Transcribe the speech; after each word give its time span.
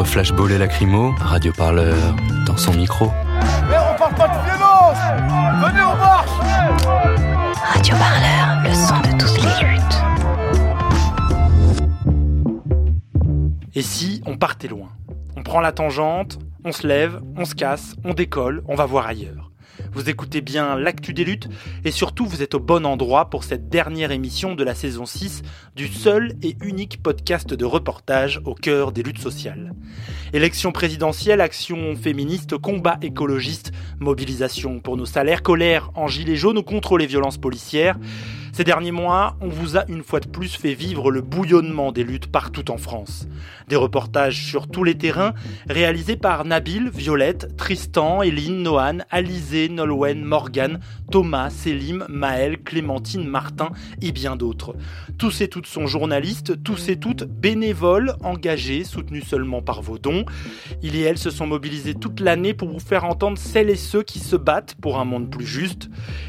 Entre 0.00 0.08
flashball 0.08 0.50
et 0.50 0.56
lacrymo, 0.56 1.14
Radio 1.20 1.52
Parleur 1.52 2.16
dans 2.46 2.56
son 2.56 2.72
micro. 2.72 3.10
Mais 3.68 3.76
on 3.76 3.98
parle 3.98 4.14
pas 4.14 4.28
de 4.28 4.44
violence 4.46 4.96
Venez, 5.62 5.82
on 5.82 5.94
marche 5.94 6.30
Radio 7.74 7.94
Parleur, 7.96 8.62
le 8.64 8.72
son 8.72 8.98
de 9.02 9.18
toutes 9.18 9.42
les 9.42 9.58
luttes. 9.68 10.00
Et 13.74 13.82
si 13.82 14.22
on 14.24 14.38
partait 14.38 14.68
loin? 14.68 14.88
On 15.36 15.42
prend 15.42 15.60
la 15.60 15.72
tangente, 15.72 16.38
on 16.64 16.72
se 16.72 16.86
lève, 16.86 17.20
on 17.36 17.44
se 17.44 17.54
casse, 17.54 17.94
on 18.02 18.14
décolle, 18.14 18.62
on 18.68 18.76
va 18.76 18.86
voir 18.86 19.06
ailleurs. 19.06 19.49
Vous 19.92 20.08
écoutez 20.08 20.40
bien 20.40 20.76
l'actu 20.76 21.12
des 21.12 21.24
luttes 21.24 21.48
et 21.84 21.90
surtout 21.90 22.24
vous 22.24 22.42
êtes 22.42 22.54
au 22.54 22.60
bon 22.60 22.86
endroit 22.86 23.28
pour 23.28 23.42
cette 23.42 23.68
dernière 23.68 24.12
émission 24.12 24.54
de 24.54 24.62
la 24.62 24.76
saison 24.76 25.04
6 25.04 25.42
du 25.74 25.88
seul 25.88 26.34
et 26.42 26.56
unique 26.62 27.02
podcast 27.02 27.52
de 27.52 27.64
reportage 27.64 28.40
au 28.44 28.54
cœur 28.54 28.92
des 28.92 29.02
luttes 29.02 29.18
sociales. 29.18 29.72
Élection 30.32 30.70
présidentielle, 30.70 31.40
action 31.40 31.96
féministe, 31.96 32.56
combat 32.56 32.98
écologiste, 33.02 33.72
mobilisation 33.98 34.78
pour 34.78 34.96
nos 34.96 35.06
salaires, 35.06 35.42
colère 35.42 35.90
en 35.96 36.06
gilets 36.06 36.36
jaunes 36.36 36.58
ou 36.58 36.62
contre 36.62 36.96
les 36.96 37.06
violences 37.06 37.38
policières. 37.38 37.98
Ces 38.52 38.64
derniers 38.64 38.90
mois, 38.90 39.36
on 39.40 39.48
vous 39.48 39.76
a 39.76 39.84
une 39.88 40.02
fois 40.02 40.18
de 40.18 40.28
plus 40.28 40.56
fait 40.56 40.74
vivre 40.74 41.10
le 41.12 41.20
bouillonnement 41.20 41.92
des 41.92 42.02
luttes 42.02 42.26
partout 42.26 42.70
en 42.70 42.78
France. 42.78 43.28
Des 43.68 43.76
reportages 43.76 44.44
sur 44.44 44.66
tous 44.66 44.82
les 44.82 44.96
terrains, 44.96 45.34
réalisés 45.68 46.16
par 46.16 46.44
Nabil, 46.44 46.90
Violette, 46.90 47.56
Tristan, 47.56 48.22
Eline, 48.22 48.62
Noan, 48.62 49.04
Alizé, 49.10 49.68
Nolwenn, 49.68 50.24
Morgane, 50.24 50.80
Thomas, 51.12 51.50
Selim, 51.50 52.04
Maël, 52.08 52.58
Clémentine, 52.58 53.26
Martin 53.26 53.70
et 54.02 54.10
bien 54.10 54.34
d'autres. 54.34 54.74
Tous 55.16 55.40
et 55.40 55.48
toutes 55.48 55.66
sont 55.66 55.86
journalistes, 55.86 56.62
tous 56.64 56.88
et 56.88 56.96
toutes 56.96 57.24
bénévoles, 57.24 58.14
engagés, 58.22 58.82
soutenus 58.82 59.26
seulement 59.26 59.62
par 59.62 59.80
vos 59.80 59.98
dons. 59.98 60.24
Ils 60.82 60.96
et 60.96 61.02
elles 61.02 61.18
se 61.18 61.30
sont 61.30 61.46
mobilisés 61.46 61.94
toute 61.94 62.20
l'année 62.20 62.54
pour 62.54 62.68
vous 62.68 62.80
faire 62.80 63.04
entendre 63.04 63.38
celles 63.38 63.70
et 63.70 63.76
ceux 63.76 64.02
qui 64.02 64.18
se 64.18 64.36
battent 64.36 64.74
pour 64.80 64.98
un 64.98 65.04
monde 65.04 65.30
plus 65.30 65.46
juste. 65.46 65.88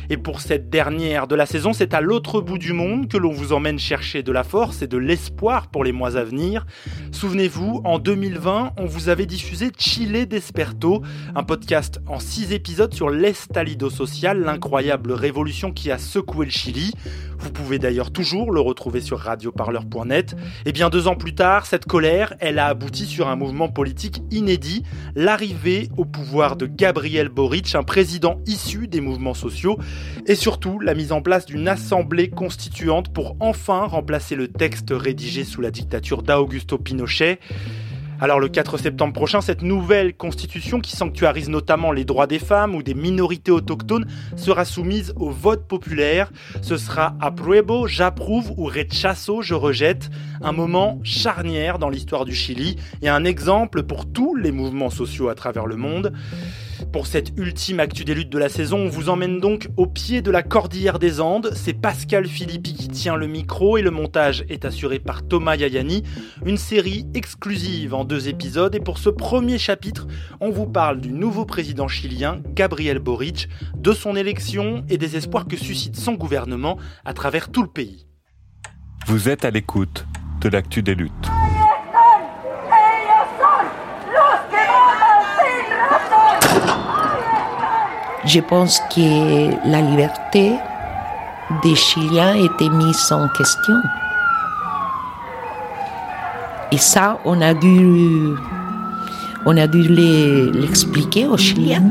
Et 0.10 0.18
pour 0.18 0.42
cette 0.42 0.70
dernière 0.70 1.28
de 1.28 1.36
la 1.36 1.46
saison, 1.46 1.74
c'est 1.74 1.94
à 1.94 2.02
l'autre 2.12 2.42
bout 2.42 2.58
du 2.58 2.74
monde 2.74 3.08
que 3.08 3.16
l'on 3.16 3.32
vous 3.32 3.54
emmène 3.54 3.80
chercher 3.80 4.22
de 4.22 4.34
la 4.34 4.44
force 4.44 4.82
et 4.82 4.88
de 4.88 4.98
l'espoir 4.98 5.68
pour 5.68 5.86
les 5.86 5.94
mois 5.94 6.18
à 6.18 6.26
venir. 6.26 6.66
Souvenez-vous, 7.14 7.80
en 7.86 8.00
2020, 8.00 8.74
on 8.76 8.86
vous 8.86 9.08
avait 9.08 9.26
diffusé 9.26 9.72
Chile 9.78 10.28
Desperto, 10.28 11.04
un 11.36 11.44
podcast 11.44 12.02
en 12.08 12.20
6 12.20 12.52
épisodes 12.52 12.94
sur 12.94 13.10
l'estalido 13.10 13.90
social, 13.90 14.42
l'incroyable 14.42 15.14
révolution 15.14 15.72
qui 15.72 15.90
a 15.90 15.98
secoué 15.98 16.48
le 16.48 16.52
Chili. 16.52 16.92
Vous 17.42 17.52
pouvez 17.52 17.80
d'ailleurs 17.80 18.12
toujours 18.12 18.52
le 18.52 18.60
retrouver 18.60 19.02
sur 19.02 19.18
radioparleur.net. 19.18 20.36
Et 20.66 20.72
bien 20.72 20.90
deux 20.90 21.08
ans 21.08 21.16
plus 21.16 21.34
tard, 21.34 21.66
cette 21.66 21.86
colère, 21.86 22.36
elle 22.40 22.60
a 22.60 22.68
abouti 22.68 23.08
sur 23.08 23.28
un 23.28 23.36
mouvement 23.36 23.68
politique 23.68 24.22
inédit, 24.30 24.84
l'arrivée 25.16 25.90
au 25.98 26.06
pouvoir 26.06 26.56
de 26.56 26.68
Gabriel 26.68 27.30
Boric, 27.30 27.74
un 27.74 27.84
président 27.84 28.40
issu 28.46 28.88
des 28.88 29.02
mouvements 29.02 29.34
sociaux, 29.34 29.80
et 30.28 30.36
surtout 30.36 30.80
la 30.80 30.94
mise 30.94 31.12
en 31.12 31.22
place 31.22 31.48
d'une 31.48 31.68
assemblée 31.68 32.30
constituante 32.30 33.12
pour 33.12 33.36
enfin 33.40 33.86
remplacer 33.86 34.36
le 34.36 34.48
texte 34.48 34.90
rédigé 34.92 35.44
sous 35.44 35.62
la 35.62 35.72
dictature 35.72 36.22
d'Augusto 36.22 36.78
Pinochet. 36.78 37.40
Alors 38.24 38.40
le 38.40 38.50
4 38.50 38.78
septembre 38.78 39.14
prochain, 39.14 39.42
cette 39.42 39.64
nouvelle 39.64 40.16
constitution 40.16 40.80
qui 40.80 40.96
sanctuarise 40.96 41.50
notamment 41.50 41.92
les 41.92 42.06
droits 42.06 42.28
des 42.28 42.38
femmes 42.38 42.76
ou 42.76 42.84
des 42.84 42.94
minorités 42.94 43.50
autochtones 43.50 44.06
sera 44.36 44.64
soumise 44.64 45.12
au 45.16 45.32
vote 45.32 45.68
populaire. 45.68 46.32
Ce 46.62 46.78
sera 46.78 47.16
apruebo, 47.20 47.88
j'approuve 47.88 48.52
ou 48.58 48.66
rechazo, 48.66 49.42
je 49.42 49.56
rejette. 49.56 50.12
Un 50.44 50.52
moment 50.52 51.00
charnière 51.02 51.80
dans 51.80 51.90
l'histoire 51.90 52.26
du 52.26 52.36
Chili 52.36 52.76
et 53.02 53.10
un 53.10 53.24
exemple 53.24 53.82
pour 53.82 54.06
tous 54.06 54.36
les 54.36 54.52
mouvements 54.52 54.92
sociaux 54.92 55.30
à 55.30 55.34
travers 55.34 55.66
le 55.66 55.76
monde. 55.76 56.14
Pour 56.92 57.08
cette 57.08 57.38
ultime 57.38 57.80
actu 57.80 58.04
des 58.04 58.14
luttes 58.14 58.32
de 58.32 58.38
la 58.38 58.50
saison, 58.50 58.80
on 58.80 58.90
vous 58.90 59.10
emmène 59.10 59.40
donc 59.40 59.70
au 59.78 59.88
pied 59.88 60.22
de 60.22 60.32
la 60.32 60.44
cordillère 60.44 61.00
des 61.00 61.22
Andes. 61.22 61.52
C'est 61.56 61.74
Pascal 61.74 62.28
Philippi 62.28 62.74
qui 62.74 62.88
tient 62.88 63.16
le 63.16 63.28
micro 63.28 63.78
et 63.78 63.82
le 63.82 63.92
montage 63.92 64.44
est 64.50 64.66
assuré 64.66 65.00
par 65.00 65.26
Thomas 65.26 65.56
Yayani. 65.56 66.04
Une 66.46 66.58
série 66.58 67.06
exclusive 67.14 67.94
en 67.94 68.04
deux 68.04 68.28
épisodes 68.28 68.76
et 68.76 68.80
pour 68.80 68.98
ce 68.98 69.10
premier 69.10 69.58
chapitre, 69.58 70.08
on 70.40 70.50
vous 70.50 70.68
parle 70.68 71.00
du 71.00 71.12
nouveau 71.12 71.46
président 71.46 71.88
chilien, 71.88 72.42
Gabriel 72.54 73.00
Boric, 73.00 73.48
de 73.78 73.94
son 73.94 74.16
élection 74.16 74.84
et 74.90 74.98
des 74.98 75.16
espoirs 75.16 75.48
que 75.48 75.58
suscite 75.58 75.96
son 75.96 76.14
gouvernement 76.14 76.78
à 77.06 77.14
travers 77.14 77.50
tout 77.50 77.62
le 77.62 77.70
pays. 77.70 78.08
Vous 79.08 79.30
êtes 79.30 79.46
à 79.46 79.52
l'écoute 79.52 80.06
de 80.42 80.50
l'actu 80.50 80.84
des 80.84 80.96
luttes. 80.96 81.12
Je 88.26 88.40
pense 88.40 88.80
que 88.94 89.68
la 89.70 89.82
liberté 89.82 90.52
des 91.64 91.76
Chiliens 91.76 92.36
était 92.36 92.70
mise 92.70 93.12
en 93.12 93.28
question. 93.30 93.74
Et 96.72 96.78
ça, 96.78 97.20
on 97.26 97.42
a 97.42 97.54
dû, 97.54 98.30
on 99.46 99.58
a 99.58 99.68
dû 99.68 99.82
les- 99.82 100.50
l'expliquer 100.52 101.26
aux 101.28 101.38
Chiliens. 101.38 101.90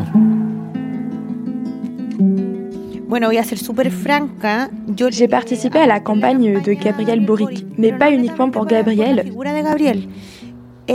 J'ai 5.10 5.28
participé 5.28 5.78
à 5.80 5.86
la 5.86 6.00
campagne 6.00 6.62
de 6.62 6.72
Gabriel 6.72 7.26
Boric, 7.26 7.66
mais 7.76 7.92
pas 7.92 8.10
uniquement 8.12 8.50
pour 8.50 8.66
Gabriel, 8.66 9.26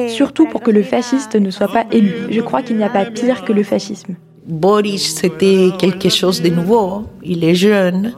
surtout 0.07 0.47
pour 0.47 0.61
que 0.61 0.71
le 0.71 0.81
fasciste 0.81 1.35
ne 1.35 1.49
soit 1.51 1.67
pas 1.67 1.85
élu. 1.91 2.13
Je 2.31 2.41
crois 2.41 2.61
qu'il 2.61 2.77
n'y 2.77 2.83
a 2.83 2.89
pas 2.89 3.05
pire 3.05 3.43
que 3.43 3.51
le 3.53 3.63
fascisme. 3.63 4.15
Boris, 4.47 5.15
c'était 5.15 5.69
quelque 5.77 6.09
chose 6.09 6.41
de 6.41 6.49
nouveau. 6.49 7.03
Il 7.23 7.43
est 7.43 7.55
jeune. 7.55 8.13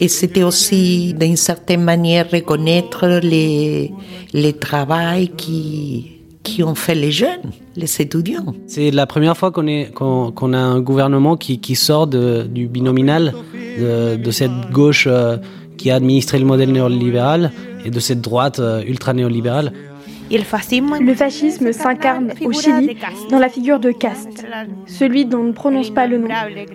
Et 0.00 0.08
c'était 0.08 0.42
aussi, 0.42 1.14
d'une 1.14 1.36
certaine 1.36 1.82
manière, 1.82 2.26
reconnaître 2.30 3.06
les, 3.22 3.92
les 4.32 4.52
travaux 4.52 5.26
qui, 5.36 6.10
qui 6.42 6.62
ont 6.62 6.74
fait 6.74 6.94
les 6.96 7.12
jeunes, 7.12 7.50
les 7.76 8.00
étudiants. 8.00 8.54
C'est 8.66 8.90
la 8.90 9.06
première 9.06 9.36
fois 9.36 9.50
qu'on 9.52 10.52
a 10.52 10.58
un 10.58 10.80
gouvernement 10.80 11.36
qui, 11.36 11.58
qui 11.60 11.76
sort 11.76 12.06
de- 12.08 12.42
du 12.42 12.66
binominal, 12.66 13.34
de, 13.78 14.30
cette 14.30 14.70
gauche 14.72 15.06
euh, 15.10 15.36
qui 15.78 15.90
a 15.90 15.96
administré 15.96 16.38
le 16.38 16.44
modèle 16.44 16.70
néolibéral 16.72 17.50
et 17.84 17.90
de 17.90 18.00
cette 18.00 18.20
droite 18.20 18.58
euh, 18.58 18.82
ultra 18.86 19.12
Le 20.36 21.14
fascisme 21.14 21.72
s'incarne 21.72 22.32
au 22.44 22.52
Chili 22.52 22.96
dans 23.30 23.38
la 23.38 23.48
figure 23.48 23.78
de 23.78 23.92
caste, 23.92 24.44
celui 24.86 25.26
dont 25.26 25.38
on 25.38 25.44
ne 25.44 25.52
prononce 25.52 25.90
pas 25.90 26.06
le 26.06 26.18
nom, 26.18 26.28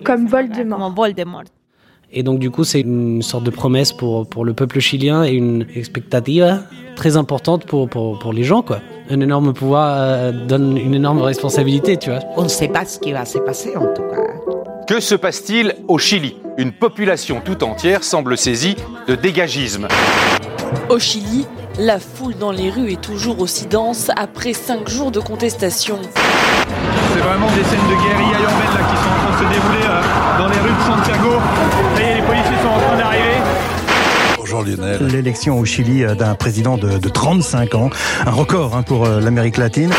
comme 0.04 0.26
Voldemort. 0.26 1.44
Et 2.12 2.22
donc 2.22 2.38
du 2.38 2.50
coup, 2.50 2.64
c'est 2.64 2.80
une 2.80 3.22
sorte 3.22 3.44
de 3.44 3.50
promesse 3.50 3.92
pour, 3.92 4.26
pour 4.28 4.44
le 4.44 4.52
peuple 4.52 4.80
chilien 4.80 5.24
et 5.24 5.32
une 5.32 5.66
expectative 5.76 6.62
très 6.96 7.16
importante 7.16 7.66
pour, 7.66 7.88
pour, 7.88 8.18
pour 8.18 8.32
les 8.32 8.42
gens. 8.44 8.62
quoi. 8.62 8.80
Un 9.10 9.20
énorme 9.20 9.52
pouvoir 9.52 9.96
euh, 9.98 10.32
donne 10.32 10.76
une 10.76 10.94
énorme 10.94 11.22
responsabilité, 11.22 11.96
tu 11.96 12.10
vois. 12.10 12.20
On 12.36 12.42
ne 12.42 12.48
sait 12.48 12.68
pas 12.68 12.84
ce 12.84 12.98
qui 12.98 13.12
va 13.12 13.24
se 13.24 13.38
passer, 13.38 13.76
en 13.76 13.92
tout 13.94 14.02
cas. 14.02 14.16
Que 14.88 15.00
se 15.00 15.14
passe-t-il 15.14 15.74
au 15.86 15.98
Chili? 15.98 16.36
Une 16.58 16.72
population 16.72 17.40
tout 17.44 17.62
entière 17.62 18.02
semble 18.02 18.36
saisie 18.36 18.74
de 19.06 19.14
dégagisme. 19.14 19.86
Au 20.88 20.98
Chili, 20.98 21.46
La 21.78 21.98
foule 21.98 22.34
dans 22.36 22.50
les 22.50 22.68
rues 22.68 22.92
est 22.92 23.00
toujours 23.00 23.40
aussi 23.40 23.66
dense 23.66 24.10
après 24.16 24.52
cinq 24.52 24.88
jours 24.88 25.10
de 25.10 25.20
contestation. 25.20 25.98
C'est 27.14 27.20
vraiment 27.20 27.46
des 27.46 27.62
scènes 27.62 27.78
de 27.88 27.94
guérilla 27.94 28.40
urbaine 28.40 28.74
là, 28.74 28.82
qui 28.90 28.96
sont 28.96 29.10
en 29.10 29.18
train 29.18 29.30
de 29.30 29.48
se 29.48 29.54
dérouler 29.54 29.86
euh, 29.86 30.38
dans 30.38 30.48
les 30.48 30.58
rues 30.58 30.76
de 30.76 30.82
Santiago. 30.82 31.30
Et 31.96 32.14
les 32.16 32.22
policiers 32.22 32.56
sont 32.62 32.68
en 32.68 32.80
train 32.80 32.96
d'arriver. 32.98 33.36
Bonjour 34.36 34.62
Lionel. 34.62 35.06
L'élection 35.06 35.58
au 35.58 35.64
Chili 35.64 36.04
euh, 36.04 36.14
d'un 36.14 36.34
président 36.34 36.76
de, 36.76 36.98
de, 36.98 37.08
35 37.08 37.74
ans, 37.76 37.90
un 38.26 38.32
record 38.32 38.76
hein, 38.76 38.82
pour 38.82 39.06
euh, 39.06 39.20
l'Amérique 39.20 39.56
latine. 39.56 39.90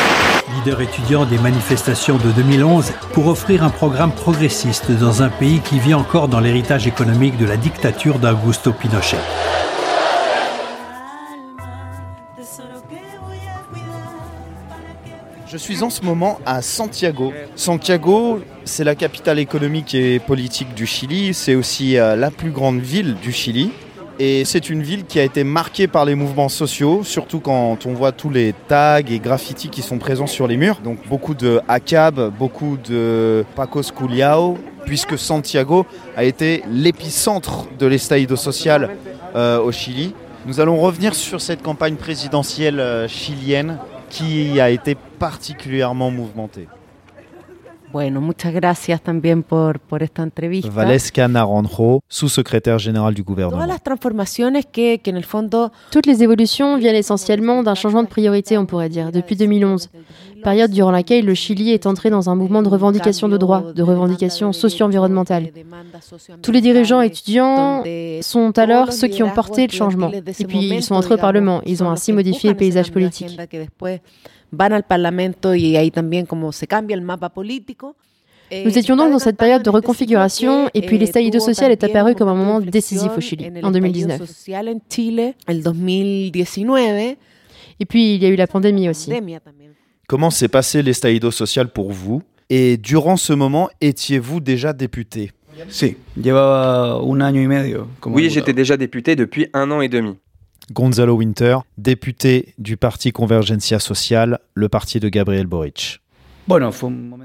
Leader 0.57 0.81
étudiant 0.81 1.25
des 1.25 1.37
manifestations 1.37 2.17
de 2.17 2.31
2011 2.31 2.91
pour 3.13 3.27
offrir 3.27 3.63
un 3.63 3.69
programme 3.69 4.11
progressiste 4.11 4.91
dans 4.91 5.23
un 5.23 5.29
pays 5.29 5.61
qui 5.61 5.79
vit 5.79 5.93
encore 5.93 6.27
dans 6.27 6.41
l'héritage 6.41 6.85
économique 6.85 7.37
de 7.37 7.45
la 7.45 7.55
dictature 7.55 8.19
d'Augusto 8.19 8.73
Pinochet. 8.73 9.17
Je 15.51 15.57
suis 15.57 15.83
en 15.83 15.89
ce 15.89 16.01
moment 16.03 16.39
à 16.45 16.61
Santiago. 16.61 17.33
Santiago, 17.57 18.39
c'est 18.63 18.85
la 18.85 18.95
capitale 18.95 19.37
économique 19.37 19.93
et 19.93 20.19
politique 20.19 20.73
du 20.73 20.85
Chili. 20.85 21.33
C'est 21.33 21.55
aussi 21.55 21.97
euh, 21.97 22.15
la 22.15 22.31
plus 22.31 22.51
grande 22.51 22.79
ville 22.79 23.15
du 23.15 23.33
Chili. 23.33 23.71
Et 24.17 24.45
c'est 24.45 24.69
une 24.69 24.81
ville 24.81 25.03
qui 25.03 25.19
a 25.19 25.23
été 25.23 25.43
marquée 25.43 25.87
par 25.87 26.05
les 26.05 26.15
mouvements 26.15 26.47
sociaux, 26.47 27.03
surtout 27.03 27.41
quand 27.41 27.85
on 27.85 27.91
voit 27.93 28.13
tous 28.13 28.29
les 28.29 28.53
tags 28.69 28.99
et 28.99 29.19
graffitis 29.19 29.67
qui 29.67 29.81
sont 29.81 29.97
présents 29.97 30.25
sur 30.25 30.47
les 30.47 30.55
murs. 30.55 30.79
Donc 30.81 31.05
beaucoup 31.09 31.33
de 31.33 31.59
ACAB, 31.67 32.31
beaucoup 32.39 32.77
de 32.77 33.43
Pacos 33.53 33.91
Culiao, 33.93 34.57
puisque 34.85 35.17
Santiago 35.17 35.85
a 36.15 36.23
été 36.23 36.63
l'épicentre 36.71 37.67
de 37.77 37.87
l'estallido 37.87 38.37
social 38.37 38.91
euh, 39.35 39.59
au 39.59 39.73
Chili. 39.73 40.13
Nous 40.45 40.61
allons 40.61 40.79
revenir 40.79 41.13
sur 41.13 41.41
cette 41.41 41.61
campagne 41.61 41.95
présidentielle 41.95 42.79
euh, 42.79 43.09
chilienne 43.09 43.79
qui 44.11 44.59
a 44.59 44.69
été 44.69 44.95
particulièrement 44.95 46.11
mouvementée. 46.11 46.67
Bueno, 47.91 48.21
muchas 48.21 48.53
gracias 48.53 49.01
también 49.01 49.43
por, 49.43 49.79
por 49.79 50.01
esta 50.01 50.23
entrevista. 50.23 50.69
Valesca 50.69 51.27
Naranjo, 51.27 52.01
sous-secrétaire 52.07 52.79
général 52.79 53.13
du 53.13 53.21
gouvernement. 53.21 53.67
Toutes 55.91 56.05
les 56.05 56.23
évolutions 56.23 56.77
viennent 56.77 56.95
essentiellement 56.95 57.63
d'un 57.63 57.75
changement 57.75 58.03
de 58.03 58.07
priorité, 58.07 58.57
on 58.57 58.65
pourrait 58.65 58.87
dire, 58.87 59.11
depuis 59.11 59.35
2011. 59.35 59.89
Période 60.41 60.71
durant 60.71 60.91
laquelle 60.91 61.25
le 61.25 61.33
Chili 61.33 61.71
est 61.71 61.85
entré 61.85 62.09
dans 62.09 62.29
un 62.29 62.35
mouvement 62.35 62.61
de 62.61 62.69
revendication 62.69 63.27
de 63.27 63.37
droits, 63.37 63.73
de 63.73 63.83
revendication 63.83 64.53
socio-environnementale. 64.53 65.49
Tous 66.41 66.51
les 66.51 66.61
dirigeants 66.61 67.01
étudiants 67.01 67.83
sont 68.21 68.57
alors 68.57 68.91
ceux 68.93 69.07
qui 69.07 69.23
ont 69.23 69.29
porté 69.31 69.67
le 69.67 69.73
changement. 69.73 70.11
Et 70.11 70.45
puis 70.45 70.69
ils 70.69 70.83
sont 70.83 70.95
entrés 70.95 71.15
au 71.15 71.17
Parlement. 71.17 71.61
Ils 71.65 71.83
ont 71.83 71.89
ainsi 71.89 72.13
modifié 72.13 72.49
le 72.49 72.57
paysage 72.57 72.91
politique. 72.91 73.39
Nous 78.65 78.77
étions 78.77 78.97
donc 78.97 79.11
dans 79.11 79.19
cette 79.19 79.37
période 79.37 79.63
de 79.63 79.69
reconfiguration 79.69 80.69
et 80.73 80.81
puis 80.81 80.97
l'estallido 80.97 81.39
social 81.39 81.71
est 81.71 81.83
apparu 81.83 82.15
comme 82.15 82.27
un 82.27 82.35
moment 82.35 82.59
décisif 82.59 83.11
au 83.15 83.21
Chili 83.21 83.49
en 83.63 83.71
2019. 83.71 84.21
Et 87.79 87.85
puis 87.85 88.15
il 88.15 88.21
y 88.21 88.25
a 88.25 88.29
eu 88.29 88.35
la 88.35 88.47
pandémie 88.47 88.89
aussi. 88.89 89.11
Comment 90.11 90.29
s'est 90.29 90.49
passé 90.49 90.83
l'estallido 90.83 91.31
social 91.31 91.69
pour 91.69 91.93
vous 91.93 92.21
Et 92.49 92.75
durant 92.75 93.15
ce 93.15 93.31
moment, 93.31 93.69
étiez-vous 93.79 94.41
déjà 94.41 94.73
député? 94.73 95.31
Sí, 95.69 95.95
llevaba 96.17 96.99
un 97.01 97.21
año 97.21 97.41
y 97.41 97.47
medio. 97.47 97.87
Oui, 98.05 98.29
j'étais 98.29 98.51
déjà 98.51 98.75
député 98.75 99.15
depuis 99.15 99.47
un 99.53 99.71
an 99.71 99.79
et 99.79 99.87
demi. 99.87 100.17
Gonzalo 100.73 101.13
Winter, 101.13 101.59
député 101.77 102.53
du 102.57 102.75
parti 102.75 103.13
Convergencia 103.13 103.79
Social, 103.79 104.39
le 104.53 104.67
parti 104.67 104.99
de 104.99 105.07
Gabriel 105.07 105.47
Boric. 105.47 106.01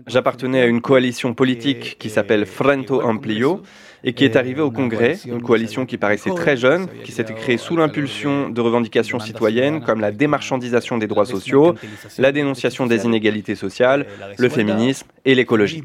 J'appartenais 0.06 0.60
à 0.60 0.66
une 0.66 0.80
coalition 0.80 1.34
politique 1.34 1.96
qui 1.98 2.08
s'appelle 2.08 2.46
Frento 2.46 3.02
Amplio 3.02 3.62
et 4.04 4.12
qui 4.12 4.24
est 4.24 4.36
arrivée 4.36 4.60
au 4.60 4.70
Congrès, 4.70 5.18
une 5.26 5.42
coalition 5.42 5.86
qui 5.86 5.98
paraissait 5.98 6.30
très 6.30 6.56
jeune, 6.56 6.86
qui 7.04 7.12
s'était 7.12 7.34
créée 7.34 7.56
sous 7.56 7.76
l'impulsion 7.76 8.50
de 8.50 8.60
revendications 8.60 9.18
citoyennes 9.18 9.82
comme 9.82 10.00
la 10.00 10.12
démarchandisation 10.12 10.98
des 10.98 11.06
droits 11.06 11.26
sociaux, 11.26 11.74
la 12.18 12.32
dénonciation 12.32 12.86
des 12.86 13.04
inégalités 13.04 13.54
sociales, 13.54 14.06
le 14.36 14.48
féminisme 14.48 15.06
et 15.24 15.34
l'écologie. 15.34 15.82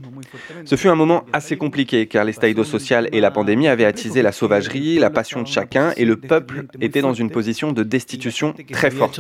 Ce 0.66 0.76
fut 0.76 0.88
un 0.88 0.96
moment 0.96 1.24
assez 1.34 1.58
compliqué 1.58 2.08
car 2.08 2.26
l'estallido 2.26 2.64
social 2.64 3.10
et 3.12 3.22
la 3.22 3.32
pandémie 3.32 3.68
avaient 3.68 3.86
attisé 3.86 4.22
la 4.22 4.32
sauvagerie, 4.32 5.00
la 5.00 5.10
passion 5.10 5.42
de 5.42 5.48
chacun 5.48 5.94
et 5.98 6.06
le 6.06 6.18
peuple 6.18 6.66
était 6.80 7.02
dans 7.02 7.14
une 7.14 7.30
position 7.30 7.72
de 7.72 7.84
destitution 7.84 8.54
très 8.72 8.92
forte. 8.92 9.20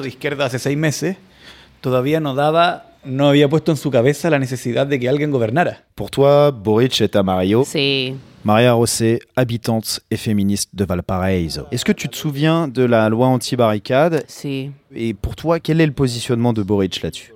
no 3.03 3.27
había 3.27 3.49
puesto 3.49 3.71
en 3.71 3.77
su 3.77 3.89
cabeza 3.89 4.29
la 4.29 4.39
necesidad 4.39 4.87
de 4.87 4.99
que 4.99 5.09
alguien 5.09 5.31
gobernara. 5.31 5.83
Pour 5.95 6.11
toi, 6.11 6.51
Boric 6.51 7.01
est 7.01 7.15
un 7.15 7.23
Mario. 7.23 7.63
Sí. 7.65 8.15
Maria 8.43 8.73
Rosé, 8.73 9.19
habitante 9.35 9.99
et 10.09 10.17
féministe 10.17 10.71
de 10.73 10.83
Valparaiso. 10.83 11.63
Est-ce 11.71 11.85
que 11.85 11.91
tu 11.91 12.09
te 12.09 12.15
souviens 12.15 12.67
de 12.67 12.83
la 12.83 13.07
loi 13.07 13.27
anti-barricade? 13.27 14.23
Sí. 14.27 14.71
Et 14.95 15.13
pour 15.13 15.35
toi, 15.35 15.59
quel 15.59 15.79
est 15.79 15.85
le 15.85 15.91
positionnement 15.91 16.51
de 16.51 16.63
Boric 16.63 17.03
là-dessus? 17.03 17.30